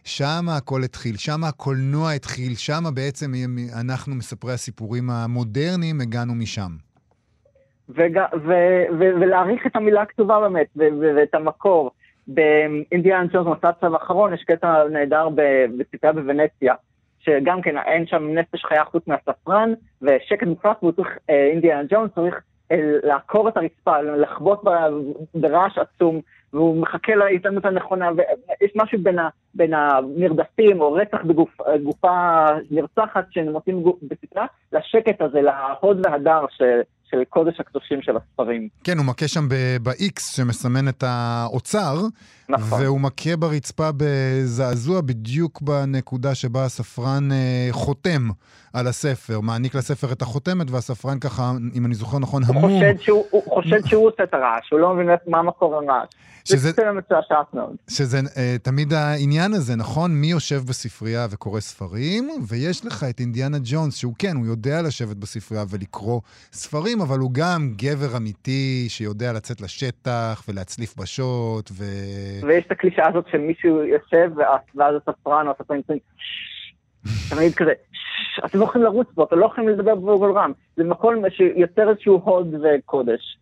[0.03, 3.31] שם הכל התחיל, שם הקולנוע התחיל, שם בעצם
[3.81, 6.71] אנחנו, מספרי הסיפורים המודרניים, הגענו משם.
[7.89, 8.53] וג, ו,
[8.99, 11.91] ו, ולהעריך את המילה הכתובה באמת, ו, ו, ואת המקור.
[12.27, 15.29] באינדיאן ג'ונס, מסע צו אחרון, יש קטע נהדר
[15.77, 16.73] בספרייה בוונציה,
[17.19, 22.11] שגם כן אין שם נפש חיה חוץ מהספרן, ושקט מוחלט, והוא צריך, אה, אינדיאן ג'ונס
[22.15, 22.35] צריך
[23.03, 24.59] לעקור את הרצפה, לחבוט
[25.35, 26.21] ברעש עצום,
[26.53, 33.83] והוא מחכה להזדמנות הנכונה, ויש משהו בין, ה, בין הנרדפים או רצח בגופה נרצחת שמוצאים
[34.01, 38.67] בספרייה, לשקט הזה, להוד והדר של, של קודש הקדושים של הספרים.
[38.83, 39.49] כן, הוא מכה שם
[39.83, 41.95] ב-X שמסמן את האוצר,
[42.49, 42.81] נכון.
[42.81, 48.29] והוא מכה ברצפה בזעזוע בדיוק בנקודה שבה הספרן אה, חותם
[48.73, 52.71] על הספר, מעניק לספר את החותמת, והספרן ככה, אם אני זוכר נכון, הוא המום.
[52.71, 56.07] חושד שהוא, הוא חושד שהוא עושה את הרעש, הוא לא מבין מה מקור הרעש.
[56.45, 56.81] שזה- זה
[57.53, 57.75] מאוד.
[57.89, 58.23] שזה uh,
[58.63, 60.11] תמיד העניין הזה, נכון?
[60.11, 65.17] מי יושב בספרייה וקורא ספרים, ויש לך את אינדיאנה ג'ונס, שהוא כן, הוא יודע לשבת
[65.17, 66.21] בספרייה ולקרוא
[66.53, 71.83] ספרים, אבל הוא גם גבר אמיתי שיודע לצאת לשטח ולהצליף בשוט, ו...
[72.47, 74.31] ויש את הקלישאה הזאת שמישהו יושב,
[74.75, 75.79] ואז הספרן או הספרן
[77.29, 77.71] תמיד כזה,
[78.45, 80.51] אתם לא יכולים לרוץ בו, אתם לא יכולים לדבר בגול רם.
[80.77, 83.37] זה מקום שיוצר איזשהו הוד וקודש.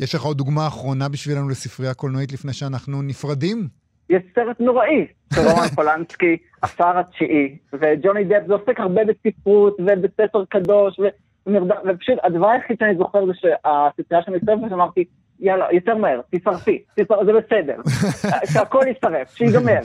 [0.00, 3.68] יש לך עוד דוגמה אחרונה בשבילנו לספרייה קולנועית לפני שאנחנו נפרדים?
[4.10, 10.44] יש סרט נוראי של רומן פולנסקי, השר התשיעי, וג'וני דפ זה עוסק הרבה בספרות ובספר
[10.50, 11.00] קדוש,
[11.46, 15.04] ומרד- ופשוט הדבר היחיד שאני זוכר זה שהספרייה שאני מצטרפת, אמרתי,
[15.40, 17.76] יאללה, יותר מהר, תשרפי, זה בסדר,
[18.52, 19.80] שהכל יישרף, שיגמר,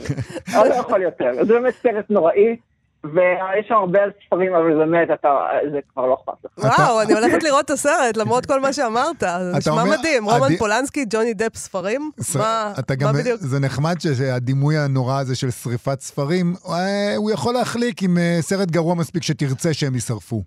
[0.68, 1.30] לא יכול יותר.
[1.44, 2.56] זה באמת סרט נוראי,
[3.04, 5.28] ויש שם הרבה ספרים, אבל באמת, אתה,
[5.72, 6.64] זה כבר לא אכפת לך.
[6.78, 9.20] וואו, אני הולכת לראות את הסרט, למרות כל מה שאמרת.
[9.20, 10.24] זה נשמע מדהים.
[10.24, 12.10] רומן עדי- פולנסקי, ג'וני דפ ספרים?
[12.34, 12.72] מה
[13.12, 13.40] בדיוק?
[13.40, 16.76] זה נחמד שהדימוי הנורא הזה של שריפת ספרים, אה,
[17.16, 20.42] הוא יכול להחליק עם אה, סרט גרוע מספיק שתרצה שהם יישרפו.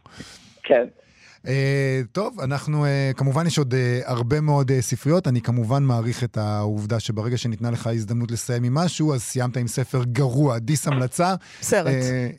[0.63, 0.85] כן.
[1.45, 1.49] Uh,
[2.11, 5.27] טוב, אנחנו, uh, כמובן יש עוד uh, הרבה מאוד uh, ספריות.
[5.27, 9.67] אני כמובן מעריך את העובדה שברגע שניתנה לך הזדמנות לסיים עם משהו, אז סיימת עם
[9.67, 11.35] ספר גרוע, דיס המלצה.
[11.61, 11.87] סרט.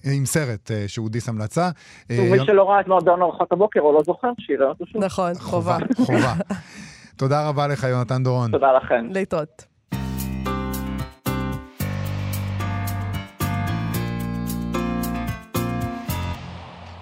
[0.05, 1.71] Uh, עם סרט uh, שהוא דיס המלצה.
[2.11, 5.05] ומי שלא ראה את מועדון ארוחת הבוקר, או לא זוכר, שיראה אותו שוב.
[5.05, 5.79] נכון, חובה.
[5.97, 6.35] חובה.
[7.17, 8.51] תודה רבה לך, יונתן דורון.
[8.51, 9.07] תודה לכם.
[9.11, 9.65] להתראות.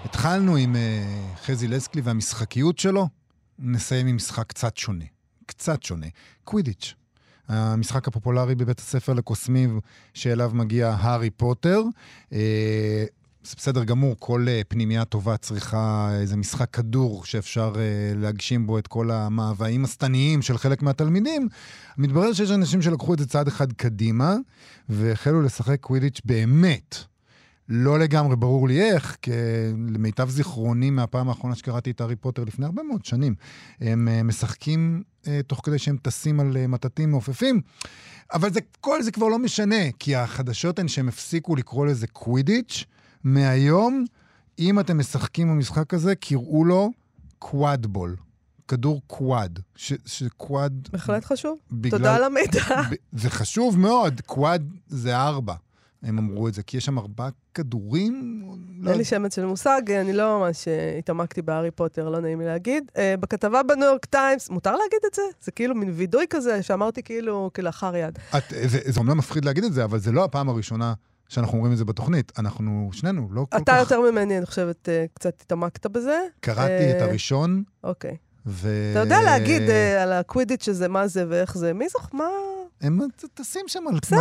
[0.05, 0.75] התחלנו עם...
[1.47, 3.07] חזי לסקלי והמשחקיות שלו,
[3.59, 5.05] נסיים עם משחק קצת שונה.
[5.45, 6.07] קצת שונה.
[6.43, 6.93] קווידיץ'.
[7.47, 9.79] המשחק הפופולרי בבית הספר לקוסמים
[10.13, 11.81] שאליו מגיע הארי פוטר.
[12.33, 13.05] אה,
[13.43, 17.81] זה בסדר גמור, כל אה, פנימייה טובה צריכה איזה משחק כדור שאפשר אה,
[18.15, 21.47] להגשים בו את כל המאוויים השטניים של חלק מהתלמידים.
[21.97, 24.35] מתברר שיש אנשים שלקחו את זה צעד אחד קדימה,
[24.89, 26.95] והחלו לשחק קווידיץ' באמת.
[27.69, 29.31] לא לגמרי ברור לי איך, כי
[29.89, 33.35] למיטב זיכרוני מהפעם האחרונה שקראתי את הארי פוטר לפני הרבה מאוד שנים,
[33.81, 37.61] הם אה, משחקים אה, תוך כדי שהם טסים על אה, מטטים מעופפים,
[38.33, 42.83] אבל זה, כל זה כבר לא משנה, כי החדשות הן שהם הפסיקו לקרוא לזה קווידיץ',
[43.23, 44.05] מהיום,
[44.59, 46.91] אם אתם משחקים במשחק הזה, קראו לו
[47.39, 48.15] קוואדבול.
[48.67, 49.59] כדור קוואד,
[50.05, 50.87] שקוואד...
[50.91, 51.57] בהחלט חשוב.
[51.71, 52.61] בגלל- תודה על המידע.
[53.11, 55.53] זה חשוב מאוד, קוואד זה ארבע.
[56.03, 58.43] הם אמרו את זה, כי יש שם ארבעה כדורים?
[58.79, 62.39] לא אין לי שמץ של מושג, אני לא ממש אה, התעמקתי בהארי פוטר, לא נעים
[62.39, 62.91] לי להגיד.
[62.97, 65.21] אה, בכתבה בניו יורק טיימס, מותר להגיד את זה?
[65.41, 68.19] זה כאילו מין וידוי כזה שאמרתי כאילו כלאחר יד.
[68.37, 70.93] את, זה, זה אומנם מפחיד להגיד את זה, אבל זה לא הפעם הראשונה
[71.29, 72.31] שאנחנו אומרים את זה בתוכנית.
[72.39, 73.79] אנחנו, שנינו, לא כל אתה כך...
[73.79, 76.19] יותר ממני, אני חושבת, אה, קצת התעמקת בזה.
[76.39, 78.17] קראתי אה, את הראשון, אוקיי.
[78.47, 78.69] ו...
[78.91, 82.07] אתה יודע להגיד אה, על הקווידיץ' שזה מה זה ואיך זה, מי זוכר?
[82.13, 82.25] מה?
[82.81, 82.99] הם
[83.33, 84.19] תשים שם על בסדר,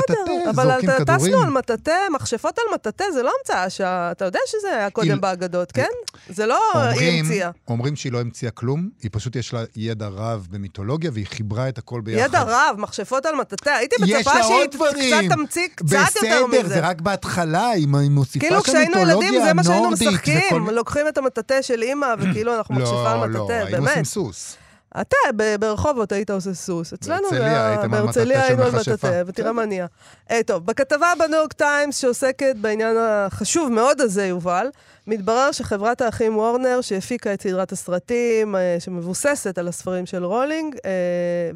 [0.50, 1.18] אבל זורקים כדורים.
[1.18, 4.10] טסנו על מטאטא, מכשפות על מטאטא, זה לא המצאה שה...
[4.10, 5.88] אתה יודע שזה היה קודם היא- באגדות, כן?
[6.28, 7.50] זה לא היא אומרים, המציאה.
[7.68, 11.78] אומרים שהיא לא המציאה כלום, היא פשוט יש לה ידע רב במיתולוגיה, והיא חיברה את
[11.78, 12.28] הכל ביחד.
[12.28, 15.14] ידע רב, מכשפות על מטאטא, הייתי מצפה שהיא.
[15.28, 16.68] קצת תמציא קצת יותר בסדר, מזה.
[16.68, 20.68] זה רק בהתחלה, היא היא מוסיפה כאילו שם כשהיינו מיתולוגיה ילדים זה מה שהיינו משחקים,
[20.70, 24.06] לוקחים את המטאטא של אימא וכאילו אנחנו מכשפה על לא, לא, באמת.
[24.16, 24.56] סוס.
[25.00, 25.16] אתה
[25.60, 26.92] ברחובות היית עושה סוס.
[26.92, 28.92] אצלנו זה היה- בהרצליה מכשפה.
[28.92, 29.86] מטאטא, ותראה מה נהיה.
[30.30, 34.66] אה, טוב, בכתבה בניו יורק טיימס שעוסקת בעניין החשוב מאוד הזה, יובל,
[35.06, 40.90] מתברר שחברת האחים וורנר, שהפיקה את סדרת הסרטים, אה, שמבוססת על הספרים של רולינג, אה,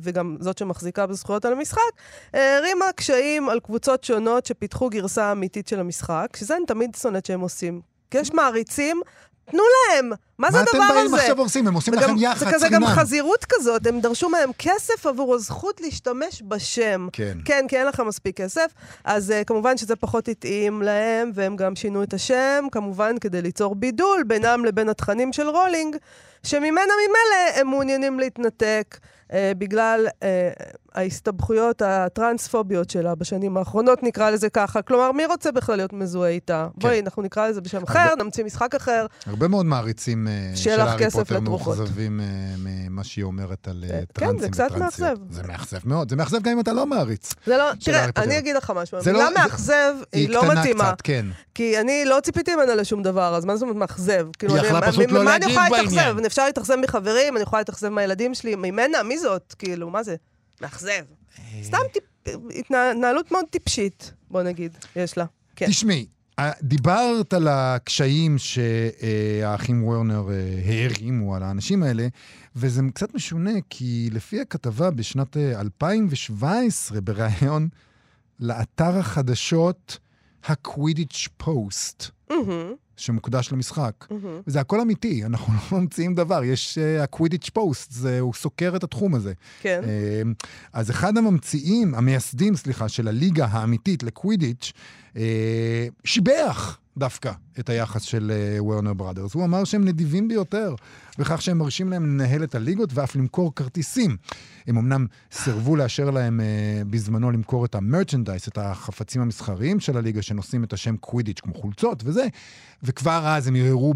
[0.02, 1.80] וגם זאת שמחזיקה בזכויות על המשחק,
[2.34, 7.40] הרימה קשיים על קבוצות שונות שפיתחו גרסה אמיתית של המשחק, שזה אני תמיד שונאת שהם
[7.40, 7.80] עושים.
[8.10, 9.00] כי יש מעריצים,
[9.50, 10.10] תנו להם!
[10.40, 10.94] מה זה מה הדבר אתם הזה?
[10.94, 11.66] באים עכשיו הורסים?
[11.66, 12.54] הם עושים לכם יח"צ זה חינם.
[12.54, 17.08] כזה גם חזירות כזאת, הם דרשו מהם כסף עבור הזכות להשתמש בשם.
[17.12, 17.38] כן.
[17.44, 18.72] כן, כי אין לך מספיק כסף.
[19.04, 23.74] אז uh, כמובן שזה פחות התאים להם, והם גם שינו את השם, כמובן כדי ליצור
[23.74, 25.96] בידול בינם לבין התכנים של רולינג,
[26.42, 28.98] שממנה ממילא הם מעוניינים להתנתק.
[29.30, 30.24] uh, בגלל uh,
[30.94, 34.82] ההסתבכויות הטרנספוביות שלה בשנים האחרונות, נקרא לזה ככה.
[34.82, 36.66] כלומר, מי רוצה בכלל להיות מזוהה איתה?
[36.74, 36.80] כן.
[36.80, 39.06] בואי, אנחנו נקרא לזה בשם אחר, נמציא משחק אחר.
[39.26, 41.40] הרבה מאוד מעריצים של לך הארי פוטר.
[41.40, 42.24] מאוכזבים אה,
[42.58, 44.82] ממה שהיא אומרת על אה, כן, טרנסים זה קצת וטרנסיות.
[45.10, 45.16] מאכזב.
[45.30, 46.10] זה מאכזב מאוד.
[46.10, 47.34] זה מאכזב גם אם אתה לא מעריץ.
[47.46, 48.06] זה לא, של תראה.
[48.16, 50.84] אני אגיד לך משהו, זה המילה לא- זה- מאכזב היא לא קטנה מתאימה.
[50.92, 51.26] קצת, כן.
[51.54, 54.26] כי אני לא ציפיתי ממנה לשום דבר, אז מה זאת אומרת מאכזב?
[54.38, 56.24] כאילו, היא אני- יכלה פשוט לא להגיב יכולה בעניין.
[56.26, 59.02] אפשר להתאכזב מחברים, אני יכולה להתאכזב מהילדים שלי, ממנה?
[59.02, 59.54] מי זאת?
[59.58, 60.16] כאילו, מה זה?
[60.62, 60.90] מאכזב.
[61.38, 61.44] אה.
[61.62, 61.78] סתם
[62.58, 65.24] התנהלות מאוד טיפשית, בוא נגיד, יש לה.
[65.56, 65.66] כן.
[65.66, 66.19] תשמעי, אה,
[66.62, 72.08] דיברת על הקשיים שהאחים וורנר אה, הערימו על האנשים האלה,
[72.56, 77.68] וזה קצת משונה, כי לפי הכתבה בשנת אה, 2017, בריאיון
[78.40, 79.98] לאתר החדשות
[80.44, 84.06] הקווידיץ' פוסט, מהמם, שמוקדש למשחק.
[84.10, 84.40] מהמם.
[84.46, 86.44] וזה הכל אמיתי, אנחנו לא ממציאים דבר.
[86.44, 89.32] יש uh, הקווידיץ' פוסט, הוא סוקר את התחום הזה.
[89.60, 89.80] כן.
[89.84, 90.22] אה,
[90.72, 94.72] אז אחד הממציאים, המייסדים, סליחה, של הליגה האמיתית לקווידיץ',
[95.16, 99.34] אה, שיבח דווקא את היחס של וורנר בראדרס.
[99.34, 100.74] הוא אמר שהם נדיבים ביותר
[101.18, 104.16] בכך שהם מרשים להם לנהל את הליגות ואף למכור כרטיסים.
[104.66, 110.22] הם אמנם סירבו לאשר להם אה, בזמנו למכור את המרצ'נדייס, את החפצים המסחריים של הליגה
[110.22, 112.26] שנושאים את השם קווידיץ', כמו חולצות וזה,
[112.90, 113.94] וכבר אז הם ערערו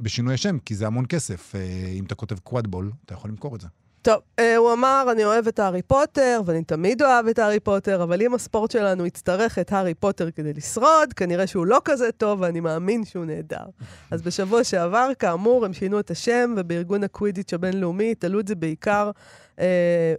[0.00, 1.54] בשינוי השם, כי זה המון כסף.
[1.54, 1.60] אה,
[1.92, 3.68] אם אתה כותב quadball, אתה יכול למכור את זה.
[4.02, 8.02] טוב, אה, הוא אמר, אני אוהב את הארי פוטר, ואני תמיד אוהב את הארי פוטר,
[8.02, 12.40] אבל אם הספורט שלנו יצטרך את הארי פוטר כדי לשרוד, כנראה שהוא לא כזה טוב,
[12.40, 13.64] ואני מאמין שהוא נהדר.
[14.10, 19.10] אז בשבוע שעבר, כאמור, הם שינו את השם, ובארגון הקווידיץ' הבינלאומי תלו את זה בעיקר.
[19.58, 20.14] אה,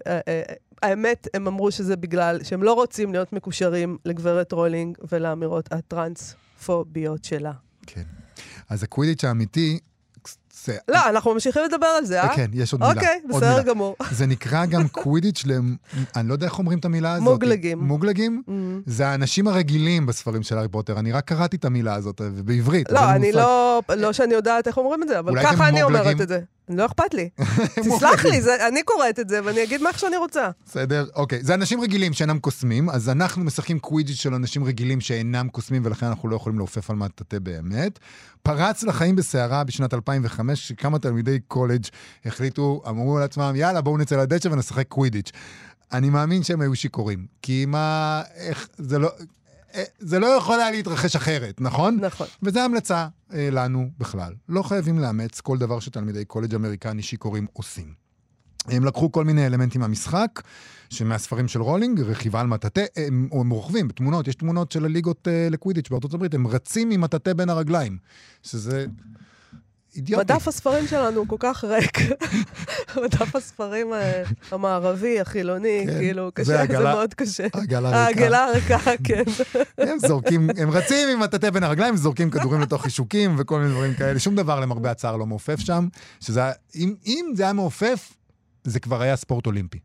[0.83, 5.73] האמת, הם אמרו שזה בגלל שהם לא רוצים להיות מקושרים לגברת רולינג ולאמירות
[6.61, 7.51] הטרנספוביות שלה.
[7.87, 8.03] כן.
[8.69, 9.79] אז הקווידיץ' האמיתי,
[10.63, 10.77] זה...
[10.87, 12.35] לא, אנחנו ממשיכים לדבר על זה, אה?
[12.35, 12.93] כן, יש עוד מילה.
[12.93, 13.61] אוקיי, בסדר.
[13.61, 13.95] גמור.
[14.17, 15.51] זה נקרא גם קווידיץ' ל...
[16.15, 17.27] אני לא יודע איך אומרים את המילה הזאת.
[17.27, 17.79] מוגלגים.
[17.79, 18.43] מוגלגים?
[18.47, 18.51] Mm.
[18.85, 20.99] זה האנשים הרגילים בספרים של הארי פוטר.
[20.99, 22.91] אני רק קראתי את המילה הזאת, ובעברית.
[22.91, 23.31] לא, אני.
[23.31, 25.83] לא, לא שאני יודעת איך אומרים את זה, אבל ככה אני?
[25.83, 26.39] אומרת את זה.
[26.77, 27.29] לא אכפת לי.
[27.85, 30.49] תסלח לי, זה- אני קוראת את זה ואני אגיד מה שאני רוצה.
[30.65, 31.05] בסדר?
[31.15, 31.43] אוקיי.
[31.43, 36.05] זה אנשים רגילים שאינם קוסמים, אז אנחנו משחקים קווידיץ' של אנשים רגילים שאינם קוסמים, ולכן
[36.05, 37.99] אנחנו לא יכולים לעופף על מטאטא באמת.
[38.43, 41.85] פרץ לחיים בסערה בשנת 2005, כשכמה תלמידי קולג'
[42.25, 45.31] החליטו, אמרו לעצמם, יאללה, בואו נצא לדשא ונשחק קווידיץ'.
[45.93, 47.25] אני מאמין שהם היו שיכורים.
[47.41, 48.21] כי מה...
[48.35, 48.67] איך...
[48.77, 49.09] זה לא...
[49.75, 51.99] אה, זה לא יכול היה להתרחש אחרת, נכון?
[52.01, 52.27] נכון.
[52.43, 54.33] וזו המלצה אה, לנו בכלל.
[54.49, 58.01] לא חייבים לאמץ כל דבר שתלמידי קולג' אמריקני שיכורים עושים.
[58.67, 60.41] הם לקחו כל מיני אלמנטים מהמשחק,
[60.89, 65.47] שמהספרים של רולינג, רכיבה על מטאטא, הם, הם רוכבים בתמונות, יש תמונות של הליגות אה,
[65.51, 67.97] לקווידיץ' בארצות הברית, הם רצים עם מטאטא בין הרגליים,
[68.43, 68.85] שזה
[69.95, 70.23] אידיוטי.
[70.33, 71.97] מדף הספרים שלנו הוא כל כך ריק.
[73.03, 77.47] מדף הספרים אה, המערבי, החילוני, כן, כאילו, זה קשה, זה העגלה- מאוד קשה.
[77.53, 77.99] העגלה ריקה.
[78.21, 79.23] העגלה הריקה, כן.
[79.89, 83.93] הם זורקים, הם רצים עם מטאטא בין הרגליים, זורקים כדורים לתוך חישוקים וכל מיני דברים
[83.93, 84.19] כאלה.
[84.19, 85.87] שום דבר למרבה הצער לא מעופף שם.
[86.19, 88.13] שזה, היה- אם, אם זה היה מעופף,
[88.63, 89.79] זה כבר היה ספורט אולימפי.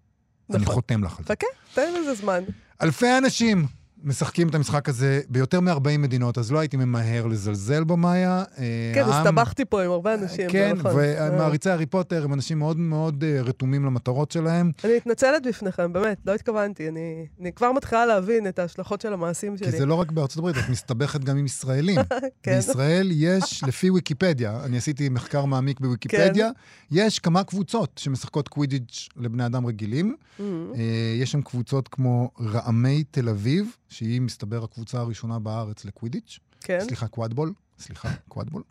[0.50, 0.74] אני נכון.
[0.74, 1.34] חותם לך על זה.
[1.34, 2.44] חכה, תן לזה זמן.
[2.82, 3.66] אלפי אנשים
[4.06, 8.44] משחקים את המשחק הזה ביותר מ-40 מדינות, אז לא הייתי ממהר לזלזל בו, מאיה.
[8.58, 10.92] אה, כן, העם- הסתבכתי פה עם הרבה אנשים, זה כן, נכון.
[10.94, 16.18] ומעריצי הארי פוטר הם אנשים מאוד מאוד אה, רתומים למטרות שלהם, אני מתנצלת בפניכם, באמת,
[16.26, 16.88] לא התכוונתי.
[16.88, 19.78] אני אני כבר מתחילה להבין את ההשלכות של המעשים כי שלי.
[19.78, 21.98] זה לא רק בארצות הברית, את מסתבכת גם עם ישראלים.
[22.42, 22.56] כן.
[22.56, 26.96] בישראל יש, לפי ויקיפדיה, אני עשיתי מחקר מעמיק בוויקיפדיה, כן.
[26.96, 30.16] יש כמה קבוצות שמשחקות קווידיץ' לבני אדם רגילים.
[30.38, 30.42] Mhm.
[30.76, 30.82] אה,
[31.20, 36.38] יש שם קבוצות כמו רעמי תל אביב, שהיא, מסתבר, הקבוצה הראשונה בארץ לקווידיץ'.
[36.60, 36.78] כן.
[36.80, 37.52] סליחה, קוואדבול.
[37.78, 38.62] סליחה, קוואדבול.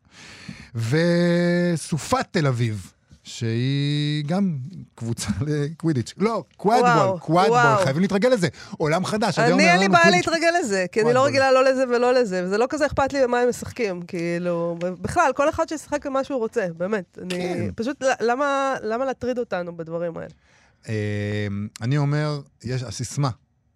[0.76, 2.92] וסופת תל אביב,
[3.24, 4.58] שהיא גם
[4.96, 6.14] קבוצה לקווידיץ'.
[6.18, 7.84] לא, קוואדבול, קוואדבול.
[7.84, 8.48] חייבים להתרגל לזה.
[8.78, 9.40] עולם חדש.
[9.40, 10.10] אני, אין לי בעיה.
[10.10, 11.26] להתרגל לזה, כי אני לא.
[11.26, 15.32] רגילה לא לזה ולא לזה, וזה לא כזה אכפת לי במה הם משחקים, כאילו, בכלל,
[15.36, 17.18] כל אחד שישחק במה שהוא רוצה, באמת.
[17.22, 17.70] אני, כן.
[17.76, 20.30] פשוט, למה, להטריד אותנו בדברים האלה?
[20.90, 21.48] אה,
[21.82, 23.30] אני אומר, יש, הסיסמה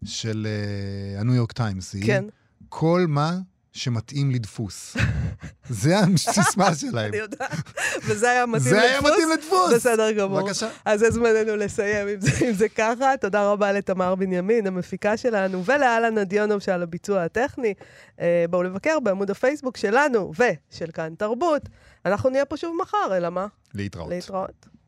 [0.05, 2.25] של אה, הניו יורק טיימס היא, כן,
[2.69, 3.39] כל מה
[3.71, 4.97] שמתאים לדפוס.
[5.69, 7.09] זה הסיסמה שלהם.
[7.09, 7.55] אני יודעת,
[8.05, 8.69] וזה היה מתאים לדפוס.
[8.69, 9.73] זה היה מתאים לדפוס.
[9.73, 10.41] בסדר גמור.
[10.41, 10.69] בבקשה.
[10.85, 13.17] אז זה זמננו לסיים עם זה, עם זה ככה.
[13.21, 17.73] תודה רבה לתמר בנימין, המפיקה שלנו, ולאלן נדיונוב שעל הביצוע הטכני.
[18.19, 21.69] אה, בואו לבקר בעמוד הפייסבוק שלנו ושל כאן תרבות.
[22.05, 23.47] אנחנו נהיה פה שוב מחר, אלא מה?
[23.73, 24.09] להתראות.
[24.09, 24.78] להתראות.